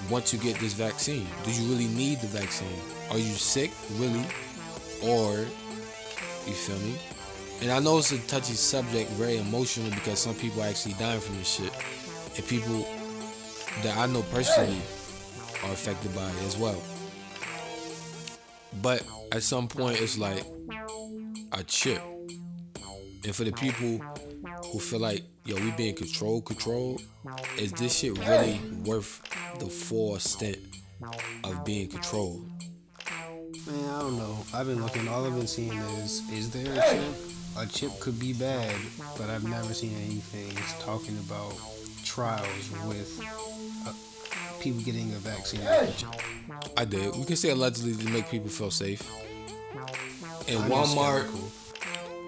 [0.09, 1.27] want to get this vaccine?
[1.43, 2.79] Do you really need the vaccine?
[3.11, 4.25] Are you sick, really?
[5.03, 5.45] Or
[6.47, 6.95] you feel me?
[7.61, 11.19] And I know it's a touchy subject, very emotional because some people are actually dying
[11.21, 11.71] from this shit.
[12.35, 12.85] And people
[13.83, 14.81] that I know personally
[15.63, 16.81] are affected by it as well.
[18.81, 20.43] But at some point, it's like
[21.51, 22.01] a chip.
[23.25, 23.99] And for the people
[24.71, 27.03] who feel like, yo, we being controlled, controlled,
[27.57, 29.21] is this shit really worth
[29.59, 30.57] the full stint
[31.43, 32.49] of being controlled?
[33.65, 34.37] Man, I don't know.
[34.53, 35.07] I've been looking.
[35.07, 37.15] All I've been seeing is, is there a chip?
[37.55, 38.75] A chip could be bad,
[39.17, 40.51] but I've never seen anything
[40.81, 41.53] talking about
[42.03, 43.21] trials with
[43.87, 43.93] uh,
[44.63, 45.61] people getting a vaccine.
[46.77, 47.15] I did.
[47.15, 49.01] We can say allegedly to make people feel safe.
[50.47, 51.51] And I'm Walmart, skeptical.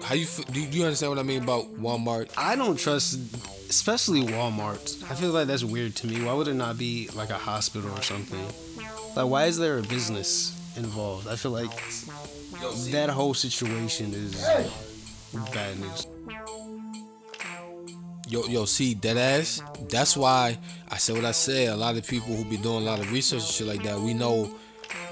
[0.02, 0.20] how do?
[0.20, 2.30] You, do you understand what I mean about Walmart?
[2.36, 3.14] I don't trust,
[3.70, 5.02] especially Walmart.
[5.10, 6.22] I feel like that's weird to me.
[6.24, 8.44] Why would it not be like a hospital or something?
[9.16, 11.28] Like, why is there a business involved?
[11.28, 11.70] I feel like
[12.90, 14.34] that whole situation is
[15.52, 16.06] bad news.
[18.28, 19.62] Yo, yo, see dead ass.
[19.88, 20.58] That's why
[20.88, 21.68] I said what I said.
[21.68, 24.00] A lot of people who be doing a lot of research and shit like that,
[24.00, 24.50] we know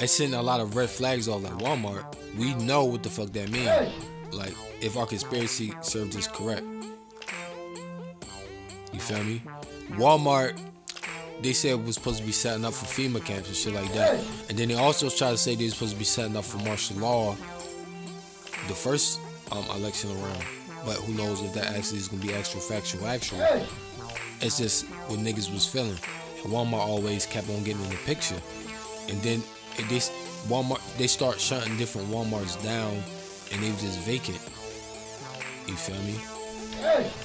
[0.00, 2.04] it's sending a lot of red flags off like Walmart.
[2.36, 3.70] We know what the fuck that means.
[4.32, 6.64] Like if our conspiracy served is correct.
[8.92, 9.42] You feel me?
[9.90, 10.58] Walmart,
[11.40, 14.20] they said was supposed to be setting up for FEMA camps and shit like that.
[14.48, 16.96] And then they also try to say they supposed to be setting up for martial
[16.96, 17.36] law
[18.66, 19.20] the first
[19.52, 20.44] um, election around.
[20.84, 23.40] But who knows if that actually is gonna be actual factual actual.
[24.40, 25.98] It's just what niggas was feeling.
[26.42, 28.40] And Walmart always kept on getting in the picture.
[29.08, 29.42] And then
[29.76, 29.98] they
[30.48, 33.02] Walmart they start shutting different Walmarts down
[33.52, 34.40] and they was just vacant.
[35.66, 36.18] You feel me?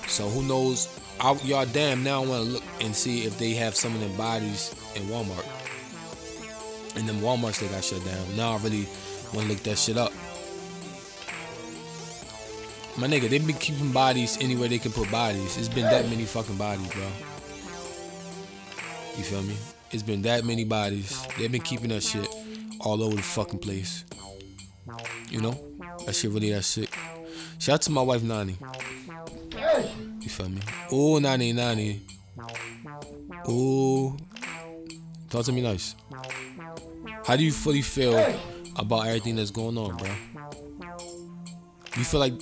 [0.07, 0.87] So who knows?
[1.19, 4.15] I, y'all damn now I wanna look and see if they have some of them
[4.15, 5.45] bodies in Walmart.
[6.95, 8.37] And them Walmarts they got shut down.
[8.37, 8.87] Now I really
[9.33, 10.13] wanna look that shit up.
[12.99, 15.57] My nigga, they've been keeping bodies anywhere they can put bodies.
[15.57, 17.07] It's been that many fucking bodies, bro.
[19.15, 19.55] You feel me?
[19.91, 21.25] It's been that many bodies.
[21.37, 22.27] They've been keeping that shit
[22.81, 24.03] all over the fucking place.
[25.29, 25.57] You know?
[26.05, 26.93] That shit really that sick.
[27.57, 28.57] Shout out to my wife Nani.
[30.19, 30.61] You feel me?
[30.91, 32.01] Ooh, Nani, Nani.
[33.47, 34.17] Ooh.
[35.29, 35.95] Talk to me nice.
[37.25, 38.17] How do you fully feel
[38.75, 40.09] about everything that's going on, bro?
[41.95, 42.33] You feel like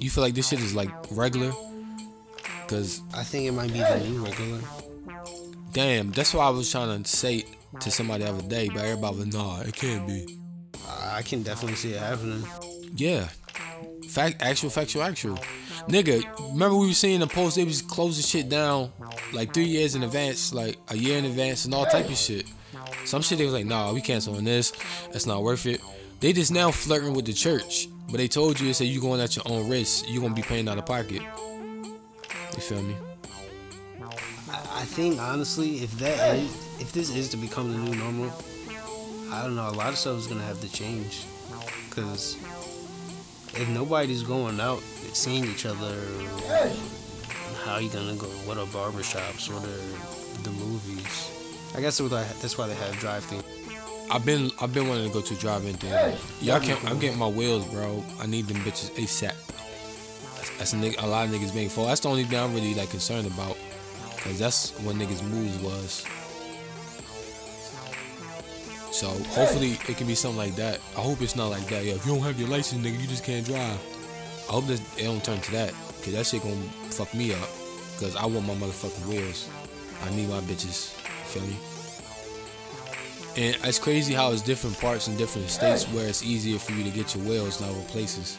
[0.00, 1.52] you feel like this shit is like regular?
[2.68, 4.60] Cause I think it might be the new regular.
[5.72, 7.44] damn, that's what I was trying to say
[7.80, 10.26] to somebody the other day, but everybody was nah, it can't be.
[10.88, 12.44] I can definitely see it happening.
[12.94, 13.28] Yeah.
[14.08, 15.38] Fact actual factual actual.
[15.88, 18.90] Nigga, remember we were seeing the post they was closing shit down
[19.32, 22.46] like three years in advance, like a year in advance and all type of shit.
[23.04, 24.72] Some shit they was like, nah, we canceling this.
[25.12, 25.80] That's not worth it.
[26.20, 27.88] They just now flirting with the church.
[28.08, 30.04] But they told you they said you going at your own risk.
[30.08, 31.22] You're gonna be paying out of pocket.
[31.22, 32.94] You feel me?
[34.48, 36.50] I think honestly, if that is,
[36.80, 38.32] if this is to become the new normal,
[39.32, 39.68] I don't know.
[39.68, 41.24] A lot of stuff is gonna have to change,
[41.88, 42.36] because
[43.54, 44.80] if nobody's going out
[45.12, 45.96] seeing each other,
[47.64, 48.28] how you gonna go?
[48.46, 49.48] What are barbershops?
[49.52, 51.32] What are the movies?
[51.74, 53.42] I guess that's why that's why they have drive-through.
[54.10, 56.16] I've been I've been wanting to go to a drive-in theater.
[56.40, 56.82] Y'all can't.
[56.84, 58.04] I'm getting my wheels, bro.
[58.20, 59.34] I need them bitches ASAP.
[60.36, 61.86] That's, that's a, nigga, a lot of niggas being for.
[61.86, 63.56] That's the only thing I'm really like concerned about,
[64.18, 66.06] cause that's what niggas' moves was.
[68.92, 70.80] So hopefully it can be something like that.
[70.96, 71.84] I hope it's not like that.
[71.84, 73.78] Yeah, if you don't have your license, nigga, you just can't drive.
[74.48, 76.54] I hope that it don't turn to that, cause that shit gonna
[76.90, 77.48] fuck me up.
[77.98, 79.48] Cause I want my motherfucking wheels.
[80.04, 80.90] I need my bitches.
[81.26, 81.56] Feel me?
[83.36, 86.82] And it's crazy how it's different parts in different states where it's easier for you
[86.84, 88.38] to get your wheels than other places.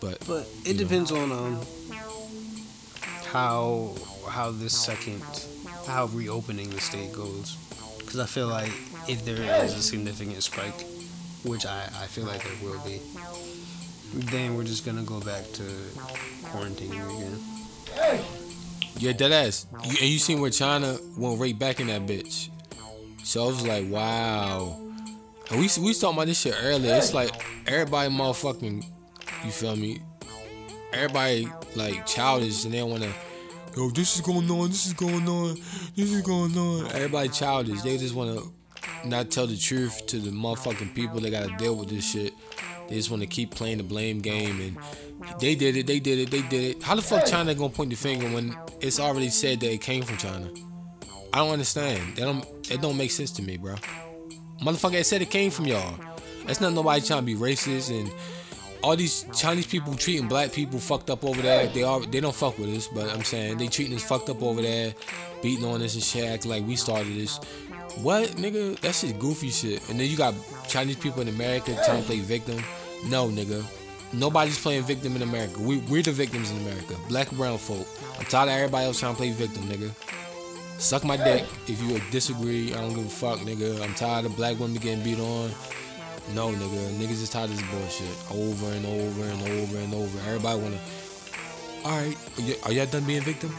[0.00, 1.60] But But it depends on um
[3.26, 3.94] how
[4.28, 5.22] how this second
[5.86, 7.56] how reopening the state goes,
[7.98, 8.72] because I feel like
[9.08, 10.86] if there is a significant spike,
[11.44, 13.00] which I I feel like there will be,
[14.32, 15.62] then we're just gonna go back to
[16.44, 18.24] quarantining again.
[18.98, 19.66] yeah, dead ass.
[19.84, 22.48] You, and you seen where China went right back in that bitch.
[23.24, 24.78] So I was like, wow.
[25.50, 26.94] And we we was talking about this shit earlier.
[26.94, 27.30] It's like
[27.66, 28.84] everybody motherfucking,
[29.44, 30.02] you feel me?
[30.92, 33.10] Everybody like childish and they wanna,
[33.74, 35.54] yo, this is going on, this is going on,
[35.96, 36.86] this is going on.
[36.92, 37.80] Everybody childish.
[37.80, 38.40] They just wanna
[39.06, 42.34] not tell the truth to the motherfucking people that gotta deal with this shit.
[42.88, 46.30] They just wanna keep playing the blame game and they did it, they did it,
[46.30, 46.82] they did it.
[46.82, 50.02] How the fuck China gonna point the finger when it's already said that it came
[50.02, 50.50] from China?
[51.34, 52.14] I don't understand.
[52.14, 53.74] That don't it don't make sense to me, bro.
[54.62, 55.98] Motherfucker, it said it came from y'all.
[56.46, 58.08] That's not nobody trying to be racist and
[58.84, 61.66] all these Chinese people treating black people fucked up over there.
[61.66, 64.44] They are they don't fuck with us, but I'm saying they treating us fucked up
[64.44, 64.94] over there,
[65.42, 67.38] beating on us and shit, acting like we started this.
[68.00, 68.78] What nigga?
[68.78, 69.88] That's just goofy shit.
[69.90, 70.34] And then you got
[70.68, 72.62] Chinese people in America trying to play victim.
[73.06, 73.64] No, nigga.
[74.12, 75.58] Nobody's playing victim in America.
[75.58, 76.94] We, we're the victims in America.
[77.08, 77.88] Black and brown folk.
[78.20, 79.90] I'm tired of everybody else trying to play victim, nigga.
[80.78, 82.74] Suck my dick if you disagree.
[82.74, 83.80] I don't give a fuck, nigga.
[83.82, 85.50] I'm tired of black women getting beat on.
[86.34, 86.90] No, nigga.
[86.98, 88.16] Niggas is tired of this bullshit.
[88.30, 90.18] Over and over and over and over.
[90.26, 90.78] Everybody wanna.
[91.84, 93.54] Alright, are y- are y'all done being victim?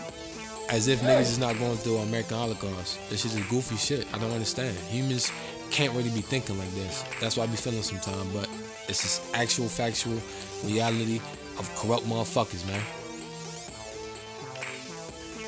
[0.70, 2.97] As if niggas is not going through American Holocaust.
[3.09, 4.07] This shit is goofy shit.
[4.13, 4.76] I don't understand.
[4.89, 5.32] Humans
[5.70, 7.03] can't really be thinking like this.
[7.22, 8.49] That's why I be feeling sometimes, but
[8.88, 10.20] it's just actual factual
[10.63, 11.18] reality
[11.59, 12.82] of corrupt motherfuckers, man.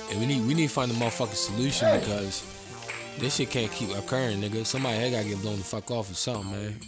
[0.10, 2.44] And we need we need to find a motherfucking solution because
[3.20, 4.66] this shit can't keep occurring, nigga.
[4.66, 6.80] Somebody head gotta get blown the fuck off or something, man.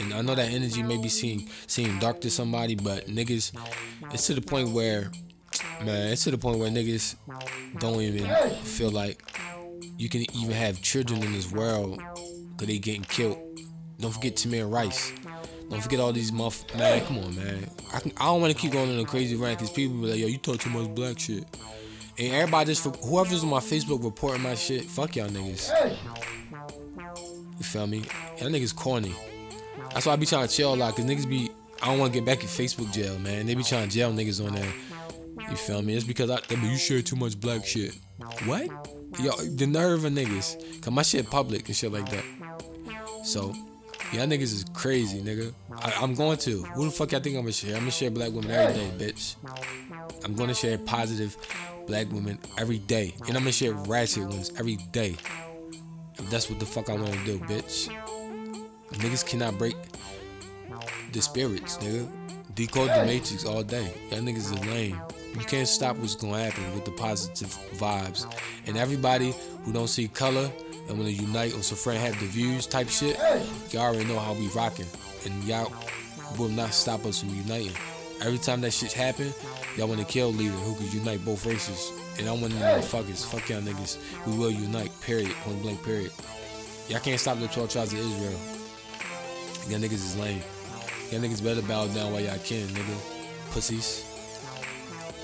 [0.00, 3.52] And I know that energy may be seem seem dark to somebody, but niggas,
[4.12, 5.10] it's to the point where,
[5.84, 7.16] man, it's to the point where niggas
[7.78, 8.26] don't even
[8.64, 9.22] feel like
[9.98, 12.00] you can even have children in this world
[12.50, 13.38] because they getting killed.
[13.98, 15.12] Don't forget Tamir Rice.
[15.70, 16.64] Don't forget all these muff.
[16.76, 17.68] Man, come on, man.
[17.92, 20.10] I, can, I don't want to keep going on a crazy rant because people be
[20.10, 21.44] like, yo, you talk too much black shit.
[22.18, 25.70] And everybody just, whoever's on my Facebook reporting my shit, fuck y'all niggas.
[27.58, 28.04] You feel me?
[28.38, 29.14] Y'all niggas corny.
[29.92, 31.50] That's why I be trying to chill a lot because niggas be,
[31.82, 33.46] I don't want to get back in Facebook jail, man.
[33.46, 34.72] They be trying to jail niggas on there.
[35.50, 35.94] You feel me?
[35.94, 37.94] It's because I, they be, you share too much black shit.
[38.46, 38.66] What?
[39.20, 40.82] Yo, the nerve of niggas.
[40.82, 42.24] Cause my shit public and shit like that.
[43.24, 43.54] So,
[44.12, 45.52] y'all niggas is crazy, nigga.
[45.70, 46.62] I, I'm going to.
[46.62, 47.74] Who the fuck y'all think I'm gonna share?
[47.74, 49.36] I'm gonna share black women every day, bitch.
[50.24, 51.36] I'm gonna share positive
[51.86, 53.14] black women every day.
[53.26, 55.16] And I'm gonna share ratchet ones every day.
[56.18, 57.88] If that's what the fuck I wanna do, bitch.
[58.92, 59.76] Niggas cannot break
[61.12, 62.08] the spirits, nigga.
[62.54, 63.92] Decode the matrix all day.
[64.10, 64.98] Y'all niggas is lame.
[65.34, 68.26] You can't stop what's gonna happen with the positive vibes.
[68.66, 69.34] And everybody
[69.64, 70.50] who don't see color
[70.88, 73.18] and wanna unite or some friend have the views type shit,
[73.70, 74.86] y'all already know how we rocking.
[75.26, 75.72] And y'all
[76.38, 77.72] will not stop us from uniting.
[78.22, 79.32] Every time that shit happen,
[79.76, 81.92] y'all wanna kill leader who could unite both races.
[82.18, 83.24] And I'm one of them motherfuckers.
[83.26, 83.98] Fuck y'all niggas.
[84.26, 84.90] We will unite.
[85.02, 85.32] Period.
[85.44, 85.84] Point blank.
[85.84, 86.10] Period.
[86.88, 88.38] Y'all can't stop the 12 tribes of Israel.
[89.68, 90.40] Y'all niggas is lame.
[91.10, 93.52] Y'all niggas better bow down while y'all can, nigga.
[93.52, 94.04] Pussies.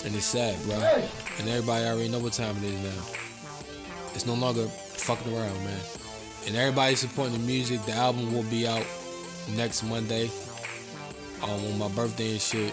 [0.05, 0.75] And it's sad, bro.
[1.39, 3.05] And everybody already know what time it is now.
[4.15, 5.81] It's no longer fucking around, man.
[6.47, 7.83] And everybody supporting the music.
[7.87, 8.85] The album will be out
[9.57, 10.31] next Monday.
[11.43, 12.73] Um, on my birthday and shit.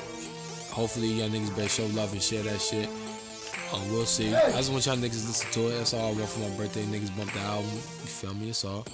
[0.72, 2.88] Hopefully y'all niggas better show love and share that shit.
[3.74, 4.34] Um, we'll see.
[4.36, 5.78] I just want y'all niggas to listen to it.
[5.78, 6.84] That's all I want for my birthday.
[6.84, 7.70] Niggas bump the album.
[7.72, 8.48] You feel me?
[8.48, 8.86] That's all.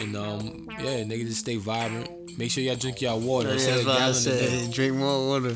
[0.00, 2.36] And um, yeah, niggas just stay vibrant.
[2.38, 3.48] Make sure y'all drink y'all water.
[3.50, 4.40] Yeah, They said that's what I gallon a said.
[4.66, 4.70] day.
[4.72, 5.54] Drink more water.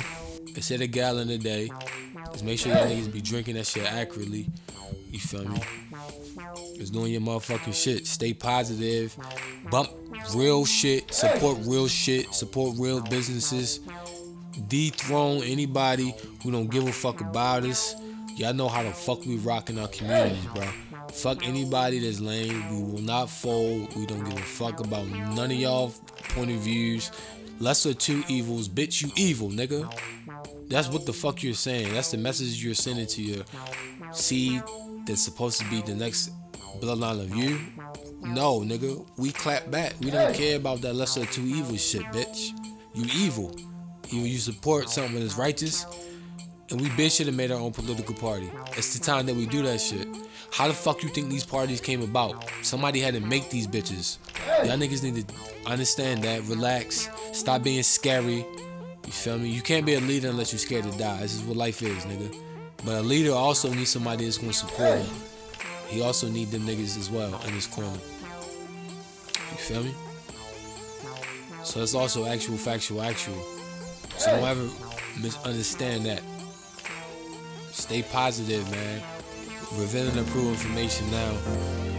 [0.60, 1.70] Said a gallon a day.
[2.32, 4.48] Just make sure y'all niggas be drinking that shit accurately.
[5.10, 5.60] You feel me?
[6.78, 8.06] Just doing your motherfucking shit.
[8.06, 9.16] Stay positive.
[9.70, 9.90] Bump
[10.34, 11.12] real shit.
[11.12, 12.34] Support real shit.
[12.34, 13.80] Support real businesses.
[14.68, 17.94] Dethrone anybody who don't give a fuck about us.
[18.36, 20.66] Y'all know how the fuck we rock in our communities, bro.
[21.12, 22.68] Fuck anybody that's lame.
[22.70, 23.96] We will not fold.
[23.96, 25.94] We don't give a fuck about none of y'all
[26.30, 27.10] point of views.
[27.58, 29.90] Lesser two evils, bitch, you evil, nigga.
[30.68, 31.94] That's what the fuck you're saying.
[31.94, 33.44] That's the message you're sending to your
[34.12, 34.62] seed
[35.06, 36.30] that's supposed to be the next
[36.76, 37.58] bloodline of you.
[38.22, 39.06] No, nigga.
[39.16, 39.94] We clap back.
[40.00, 42.50] We don't care about that lesser two evil shit, bitch.
[42.94, 43.54] You evil.
[44.10, 45.84] Either you support something that's righteous,
[46.70, 48.50] and we bitch should have made our own political party.
[48.76, 50.06] It's the time that we do that shit.
[50.52, 52.44] How the fuck you think these parties came about?
[52.62, 54.18] Somebody had to make these bitches.
[54.64, 55.34] Y'all niggas need to
[55.66, 56.42] understand that.
[56.44, 57.08] Relax.
[57.32, 58.46] Stop being scary.
[59.04, 59.48] You feel me?
[59.48, 61.20] You can't be a leader unless you're scared to die.
[61.20, 62.34] This is what life is, nigga.
[62.84, 65.06] But a leader also needs somebody that's gonna support him.
[65.88, 67.98] He also need them niggas as well in his corner.
[69.52, 69.94] You feel me?
[71.62, 73.40] So it's also actual, factual, actual.
[74.18, 74.68] So don't ever
[75.20, 76.22] misunderstand that.
[77.72, 79.02] Stay positive, man.
[79.74, 81.36] Revealing and prove information now.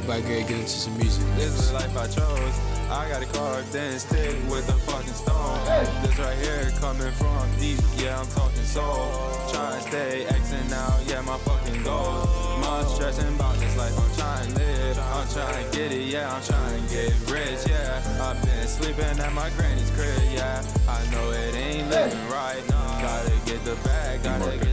[0.03, 1.23] About get into some music.
[1.35, 2.59] This is the life I chose.
[2.89, 5.06] I got a carved in stick with a fucking
[5.37, 6.01] stone.
[6.01, 9.09] This right here coming from deep, yeah, I'm talking soul.
[9.51, 12.27] Trying to stay Xing out, yeah, my fucking goal.
[12.59, 14.97] Much stressing about this life, I'm trying to live.
[14.97, 18.01] I'm trying to get it, yeah, I'm trying to get rich, yeah.
[18.21, 20.63] I've been sleeping at my granny's crib, yeah.
[20.87, 22.63] I know it ain't living right.
[22.69, 23.01] Now.
[23.01, 24.66] Gotta get the bag, gotta get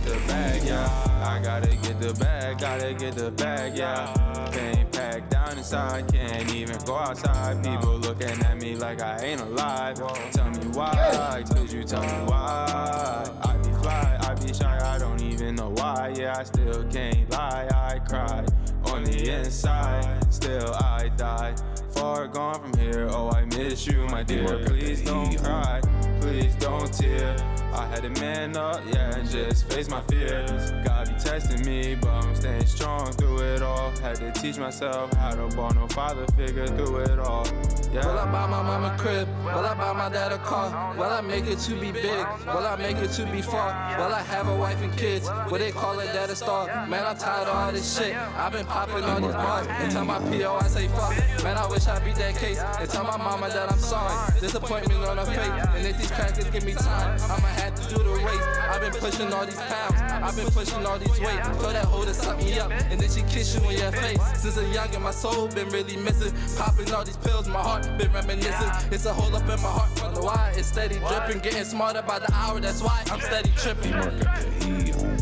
[0.75, 1.31] yeah.
[1.35, 4.13] I gotta get the bag, gotta get the bag, yeah.
[4.53, 7.63] Pain packed down inside, can't even go outside.
[7.63, 10.01] People looking at me like I ain't alive.
[10.03, 13.31] Oh tell me why, could you tell me why?
[13.43, 16.13] I be fly, I be shy, I don't even know why.
[16.17, 18.45] Yeah, I still can't lie, I cry
[18.93, 20.33] on the inside.
[20.33, 21.55] Still I die.
[21.91, 24.59] Far gone from here, oh I miss you, my dear.
[24.67, 25.81] Please don't cry,
[26.21, 27.37] please don't tear.
[27.83, 30.71] Had to man up, yeah, and just face my fears.
[30.85, 33.91] God be testing me, but I'm staying strong through it all.
[34.01, 37.47] Had to teach myself how to ball no father figure through it all.
[37.93, 38.07] Yeah.
[38.07, 39.29] Will I buy my mama crib?
[39.45, 40.95] Will I buy my dad a car?
[40.97, 42.27] Will I make it to be big?
[42.47, 43.69] Will I make it to be far?
[43.99, 45.29] Will I have a wife and kids?
[45.51, 46.67] Will they call it dad a star?
[46.87, 48.15] Man, I'm tired of all this shit.
[48.15, 49.67] I've been popping all these bars.
[49.69, 51.17] And tell my PO I say fuck.
[51.43, 52.59] Man, I wish I beat that case.
[52.59, 54.15] And tell my mama that I'm sorry.
[54.41, 55.67] Disappointment on her face.
[55.77, 58.47] And if these crackers give me time, I'ma have to do the race.
[58.69, 60.01] I've been pushing all these pounds.
[60.01, 61.41] I've been pushing all these weight.
[61.59, 62.71] Throw that hoe to suck me up.
[62.71, 64.21] And then she kiss you in your face.
[64.41, 66.33] Since I'm young and my soul been really missing.
[66.57, 68.71] Popping all these pills, my heart been reminiscing.
[68.93, 69.91] It's a hole up in my heart.
[70.03, 71.41] Wonder why it's steady dripping.
[71.41, 72.61] Getting smarter by the hour.
[72.61, 73.93] That's why I'm steady tripping.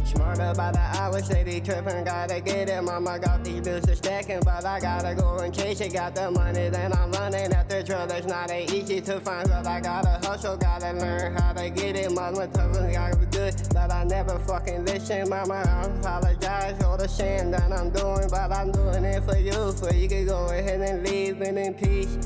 [0.05, 2.82] Smarter by the hour, steady tripping, gotta get it.
[2.82, 5.93] Mama got these bills to stacking, but I gotta go and chase it.
[5.93, 8.14] Got the money, then I'm running after trouble.
[8.14, 12.12] It's not easy to find, but I gotta hustle, gotta learn how to get it.
[12.33, 15.29] Mama told me I was good, but I never fucking listen.
[15.29, 19.53] Mama, I apologize for the shame that I'm doing, but I'm doing it for you,
[19.53, 22.17] so you can go ahead and leave it in peace.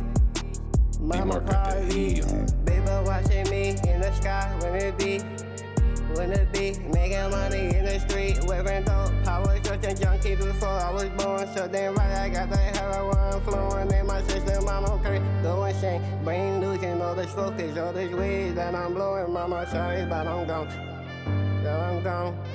[1.00, 2.22] Mama probably
[2.64, 5.18] baby watching me in the sky when it be
[6.16, 9.12] when it be making money in the street wearing dope.
[9.26, 12.56] I was just a junkie before I was born, so then right I got the
[12.56, 14.66] heroin flowing in my system.
[14.68, 19.32] I'm okay, doing shame, brain losing all this focus, all this weed that I'm blowing.
[19.32, 20.70] Mama sorry, but I'm gone,
[21.62, 22.45] so I'm gone.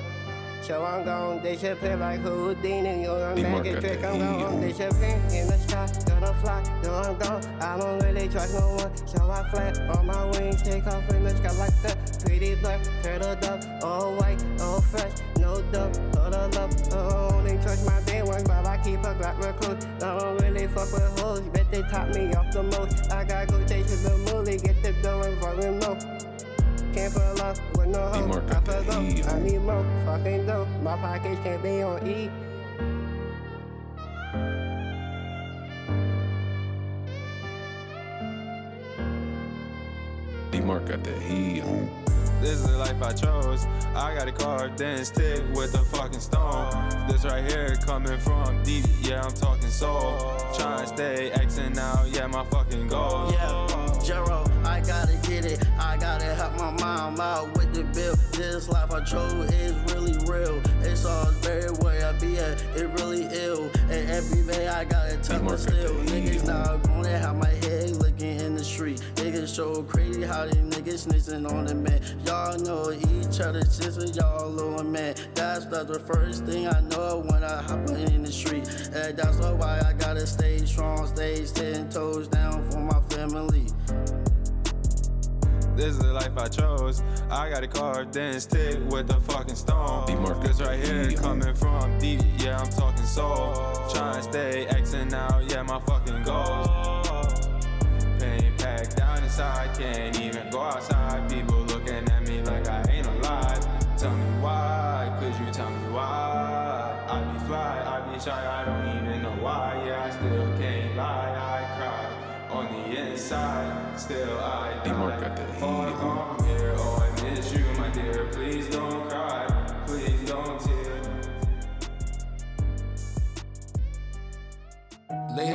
[0.62, 3.02] So I'm gon' disappear like Houdini.
[3.02, 4.04] You're a magic trick.
[4.04, 5.90] I'm gon' disappear in the sky.
[6.06, 6.62] Gonna fly.
[6.84, 7.42] No, I'm gone.
[7.60, 8.96] I don't really trust no one.
[9.04, 10.62] So I flap on my wings.
[10.62, 13.60] Take off in the sky like the Pretty black, turtled up.
[13.82, 15.10] All white, all fresh.
[15.36, 15.96] No dope.
[16.14, 16.54] Hold up.
[16.54, 19.84] I only trust my day ones, but I keep a Glock recluse.
[20.00, 21.40] I don't really fuck with hoes.
[21.40, 23.10] Bet they top me off the most.
[23.10, 24.58] I gotta go chase the movie.
[24.58, 26.31] Get the dough and in low.
[26.92, 28.42] Can't fall off with no hoe.
[28.50, 29.00] I fell low.
[29.00, 30.66] I need more fucking dough.
[30.82, 32.30] My pockets can't be on E.
[40.50, 41.64] D-Mark got that heat.
[42.42, 43.66] This is the life I chose.
[43.94, 46.90] I got a carved in stick with a fucking stone.
[47.08, 50.18] This right here coming from deep, yeah, I'm talking soul.
[50.54, 53.30] Trying to stay Xing out, yeah, my fucking goal.
[53.32, 53.66] Yeah,
[54.02, 55.68] Jero, I gotta get it.
[55.78, 58.14] I gotta help my mom out with the bill.
[58.32, 60.60] This life I chose is really real.
[60.82, 62.62] It's all very where I be at.
[62.76, 63.70] It really ill.
[63.90, 65.94] And every day I gotta tell my still.
[66.06, 69.00] Niggas now gonna have my head looking in the street.
[69.16, 72.00] Niggas so crazy how these niggas snitching on the man.
[72.24, 75.14] Y'all know each other sisters, y'all low man.
[75.34, 78.68] That's, that's the first thing I know when I hop in the street.
[78.94, 83.66] And that's why I gotta stay strong, stay ten toes down for my family.
[85.74, 87.02] This is the life I chose.
[87.30, 90.04] I got a carved then stick with the fucking stone.
[90.42, 93.54] This right here coming from deep, yeah, I'm talking soul.
[93.90, 97.48] Trying to stay Xing out, yeah, my fucking goals.
[98.20, 101.28] Pain packed down inside, can't even go outside.
[101.30, 103.66] People looking at me like I ain't alive.
[103.96, 107.06] Tell me why, could you tell me why?
[107.08, 109.82] I be fly, I be shy, I don't even know why.
[109.86, 113.81] Yeah, I still can't lie, I cry on the inside.
[114.12, 115.91] Still,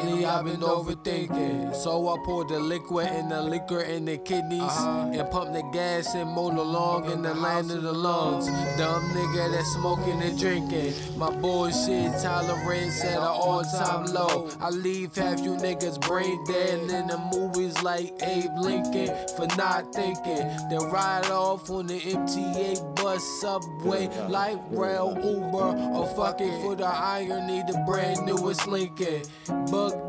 [0.07, 4.61] Lately I've been overthinking, so I poured the liquid and the liquor in the kidneys
[4.61, 5.11] uh-huh.
[5.13, 8.47] and pumped the gas and mowed along in the land of the lungs.
[8.77, 10.93] Dumb nigga that's smoking and drinking.
[11.17, 14.49] My bullshit tolerance at an all-time low.
[14.61, 19.93] I leave half you niggas brain dead in the movies like Abe Lincoln for not
[19.93, 20.47] thinking.
[20.69, 26.87] Then ride off on the MTA bus, subway, light rail, Uber, or fucking for the
[26.87, 29.23] irony, the brand newest Lincoln.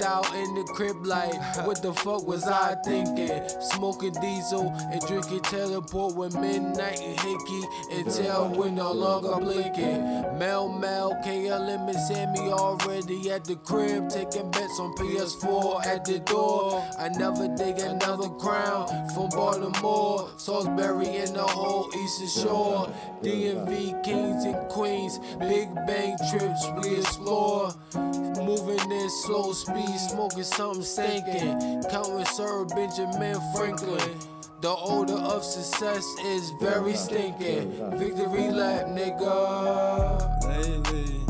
[0.05, 1.35] Out in the crib like,
[1.67, 3.43] what the fuck was I thinking?
[3.61, 7.63] Smoking diesel and drinking teleport with midnight and hickey
[7.93, 10.39] until we're no longer blinking.
[10.39, 16.21] Mel Mel, KLM and Sammy already at the crib, taking bets on PS4 at the
[16.21, 16.83] door.
[16.99, 22.93] I never dig another crown from Baltimore, Salisbury and the whole Eastern Shore.
[23.23, 27.73] DMV kings and queens, Big Bang trips we explore.
[27.95, 31.85] Moving in slow speed, be smoking something stinking.
[31.91, 34.19] Counting Sir Benjamin Franklin.
[34.61, 37.71] The odor of success is very stinking.
[37.97, 40.19] Victory lap, nigga.
[40.49, 41.21] Lately,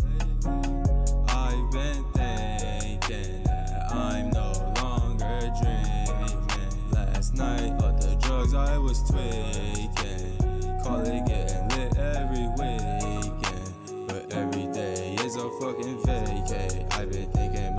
[1.28, 6.46] I've been thinking that I'm no longer dreaming.
[6.92, 10.38] Last night, all the drugs I was tweaking.
[10.82, 14.08] Call it getting lit every weekend.
[14.08, 16.86] But every day is a fucking vacay.
[16.94, 17.77] I've been thinking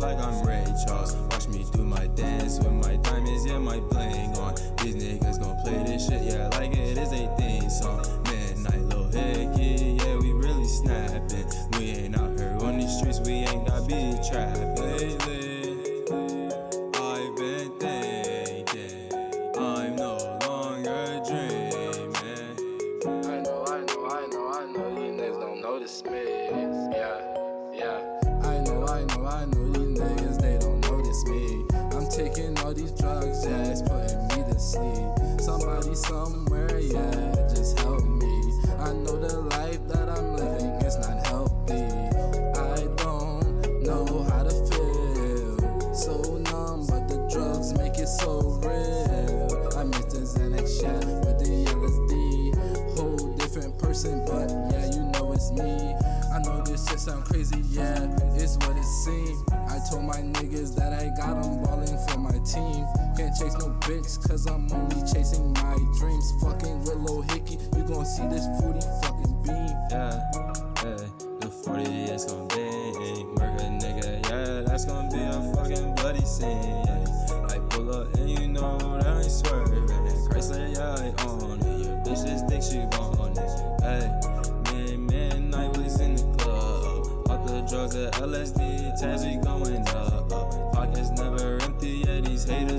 [0.00, 1.14] like I'm Ray Charles.
[1.30, 4.35] Watch me do my dance with my diamonds, yeah, my bling
[57.06, 58.02] sound crazy, yeah,
[58.34, 59.38] it's what it seems.
[59.70, 62.84] I told my niggas that I got them balling for my team.
[63.16, 66.32] Can't chase no bitch, cause I'm only chasing my dreams.
[66.42, 69.70] Fucking with Lil Hickey, you gon' see this fruity fucking beam.
[69.94, 70.18] Yeah,
[70.82, 71.06] yeah,
[71.38, 76.48] the 40 is gon' be murder nigga, yeah, that's gon' be a fucking bloody scene.
[76.50, 77.04] Yeah.
[77.54, 79.86] I pull up and you know that I ain't swerving.
[80.26, 81.86] Chrysler, yeah, I own it.
[81.86, 83.05] Your bitch think she want
[87.76, 90.30] drugs at LSD, tags we going up.
[90.72, 92.75] Pockets never empty, yeah, these haters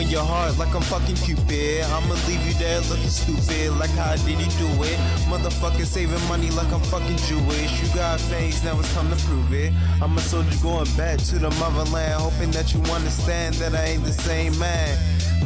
[0.00, 1.82] in your heart like I'm fucking Cupid.
[1.84, 4.98] I'ma leave you there looking stupid, like how did you do it?
[5.30, 7.72] Motherfucking saving money like I'm fucking Jewish.
[7.82, 9.72] You got fangs, now it's time to prove it.
[10.02, 14.04] I'm a soldier going back to the motherland, hoping that you understand that I ain't
[14.04, 14.98] the same man.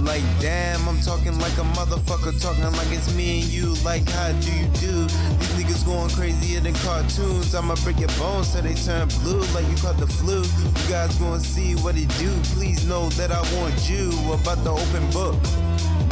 [0.04, 3.74] Like damn, I'm talking like a motherfucker, talking like it's me and you.
[3.84, 5.06] Like how do you do?
[5.70, 7.54] Niggas going crazier than cartoons.
[7.54, 10.42] I'ma break your bones till they turn blue, like you caught the flu.
[10.42, 12.30] You guys gonna see what it do.
[12.56, 15.36] Please know that I want you about the open book.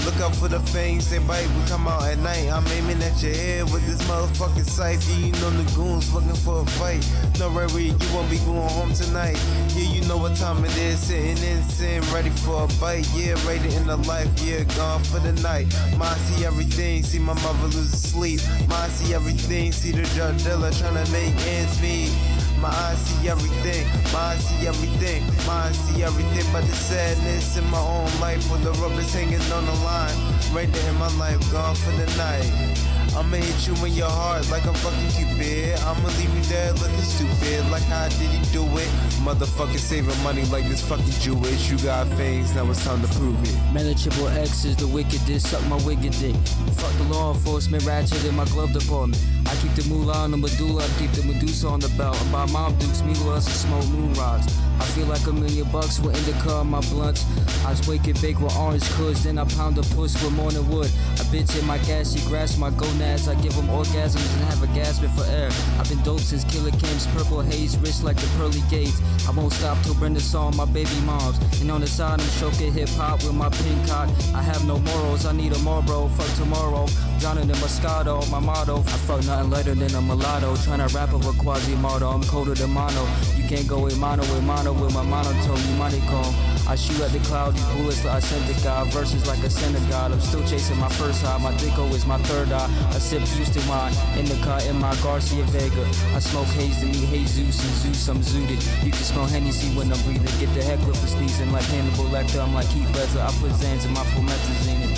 [0.09, 1.47] Look out for the fangs, they bite.
[1.48, 2.48] We come out at night.
[2.48, 5.06] I'm aiming at your head with this motherfucking sight.
[5.06, 7.06] You know the goons looking for a fight.
[7.39, 9.36] No worry, you won't be going home tonight.
[9.76, 10.98] Yeah, you know what time it is.
[10.98, 13.06] Sitting in sin, ready for a bite.
[13.14, 14.30] Yeah, rated in the life.
[14.43, 15.66] Yeah, gone for the night.
[15.98, 17.02] Mine see everything.
[17.02, 18.40] See my mother lose sleep.
[18.66, 19.72] Mine see everything.
[19.72, 22.38] See the drug dealer trying to make ends meet.
[22.60, 27.56] My eyes see everything, my eyes see everything, my eyes see everything but the sadness
[27.56, 30.16] in my own life with the rubber's hanging on the line.
[30.52, 32.97] Right there in my life, gone for the night.
[33.18, 35.76] I'ma hit you in your heart like I'm fucking Cupid.
[35.80, 38.86] I'ma leave you there looking stupid, like how did he do it?
[39.26, 41.68] Motherfucker saving money like this fucking Jewish.
[41.68, 43.56] You got things, now it's time to prove it.
[43.74, 46.36] Man, triple X is the wickedest, suck my wicked dick.
[46.78, 49.20] Fuck the law enforcement, ratchet in my glove department.
[49.46, 52.20] I keep the moolah on the medulla, I keep the Medusa on the belt.
[52.22, 54.46] And buy mom dukes, me loves and smoke moon rocks.
[54.78, 57.26] I feel like a million bucks with indica on my blunts.
[57.64, 60.90] I wake and bake with orange kush, then I pound a puss with morning wood.
[61.16, 62.70] I bitch in my gas, she grasp my
[63.09, 65.51] I give them orgasms and have a gasping for air.
[65.78, 69.01] I've been dope since Killa Cam's purple haze, wrist like the pearly gates.
[69.26, 71.39] I won't stop till Brenda saw my baby moms.
[71.60, 74.09] And on the side, I'm stroking hip hop with my pink cock.
[74.35, 76.09] I have no morals, I need a Marlboro.
[76.09, 76.86] Fuck tomorrow.
[77.18, 78.78] In Moscato, my motto.
[78.78, 80.55] I fuck nothing lighter than a mulatto.
[80.56, 83.06] Tryna rap over Quasimodo, I'm colder than mono.
[83.36, 86.57] You can't go with mono with mono with my monotone, you monochrome.
[86.68, 88.88] I shoot at the cloud, these bullets like I sent the God.
[88.88, 90.12] Verses like a synagogue.
[90.12, 91.38] I'm still chasing my first high.
[91.38, 92.68] My Dico is my third eye.
[92.90, 95.84] I sip Houston wine in the car in my Garcia Vega.
[96.14, 98.08] I smoke haze to meet Jesus and Zeus.
[98.08, 98.60] I'm zooted.
[98.84, 100.28] You can smell Hennessy when I'm breathing.
[100.38, 102.42] Get the heckler for sneezing like Hannibal Lecter.
[102.44, 103.20] I'm like Heath Ledger.
[103.20, 104.92] I put Zans in my promethazine.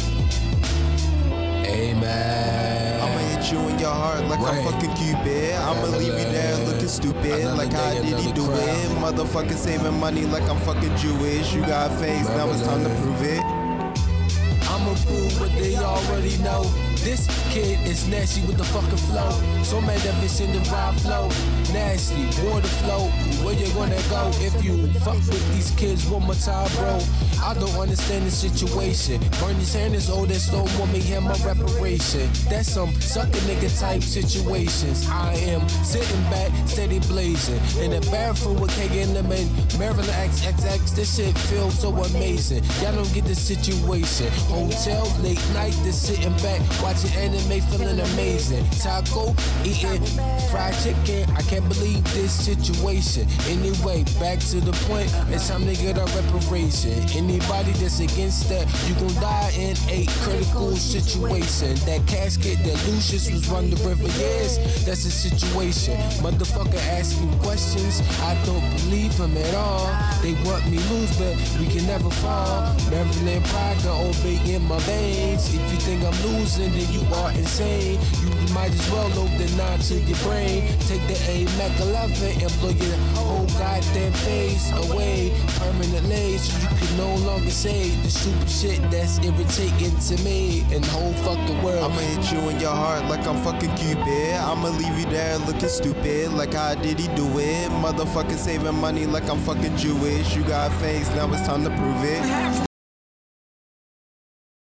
[1.70, 3.00] Amen.
[3.00, 5.54] I'ma hit you in your heart like I'm fucking Cupid.
[5.54, 7.44] I'ma leave you there looking stupid.
[7.56, 8.90] Like how did he do it?
[8.98, 11.52] Motherfucker saving money like I'm fucking Jewish.
[11.54, 13.42] You got a face, now it's time to prove it.
[13.42, 16.89] I'm a fool, but they already know.
[17.02, 19.30] This kid is nasty with the fucking flow.
[19.62, 21.28] So magnificent the rhyme flow.
[21.72, 23.08] Nasty, water flow.
[23.42, 27.00] Where you gonna go if you fuck with these kids one more time, bro?
[27.42, 29.18] I don't understand the situation.
[29.40, 32.28] Bernie Sanders, that's don't want me hear my reparation.
[32.50, 35.08] That's some sucker nigga type situations.
[35.08, 37.60] I am sitting back, steady blazing.
[37.82, 39.48] In the bathroom with K and them and
[39.78, 40.94] Maryland XXX.
[40.94, 42.62] This shit feels so amazing.
[42.82, 44.28] Y'all don't get the situation.
[44.52, 46.60] Hotel, late night, just sitting back,
[46.90, 48.64] watching anime, feeling amazing.
[48.82, 49.32] Taco,
[49.64, 50.02] eating
[50.50, 51.22] fried chicken.
[51.36, 53.28] I can't believe this situation.
[53.46, 55.10] Anyway, back to the point.
[55.30, 56.98] It's time to get our reparation.
[57.14, 61.76] Anybody that's against that, you gon' die in a critical situation.
[61.86, 64.58] That casket that Lucius was run the river years.
[64.84, 65.96] That's the situation.
[66.24, 68.02] Motherfucker asking questions.
[68.20, 69.86] I don't believe him at all.
[70.22, 72.74] They want me lose, but we can never fall.
[72.90, 75.54] Maryland pride got obey in my veins.
[75.54, 77.98] If you think I'm losing, you are insane.
[78.22, 80.66] You might as well load the nine to your brain.
[80.88, 86.68] Take the A Mac 11 and blow your whole goddamn face away permanently, so you
[86.76, 91.62] can no longer say the stupid shit that's irritating to me and the whole fucking
[91.62, 91.84] world.
[91.84, 94.34] I'ma hit you in your heart like I'm fucking Cupid.
[94.34, 96.32] I'ma leave you there looking stupid.
[96.32, 97.70] Like how did he do it?
[97.82, 100.36] Motherfucking saving money like I'm fucking Jewish.
[100.36, 102.69] You got face, now it's time to prove it.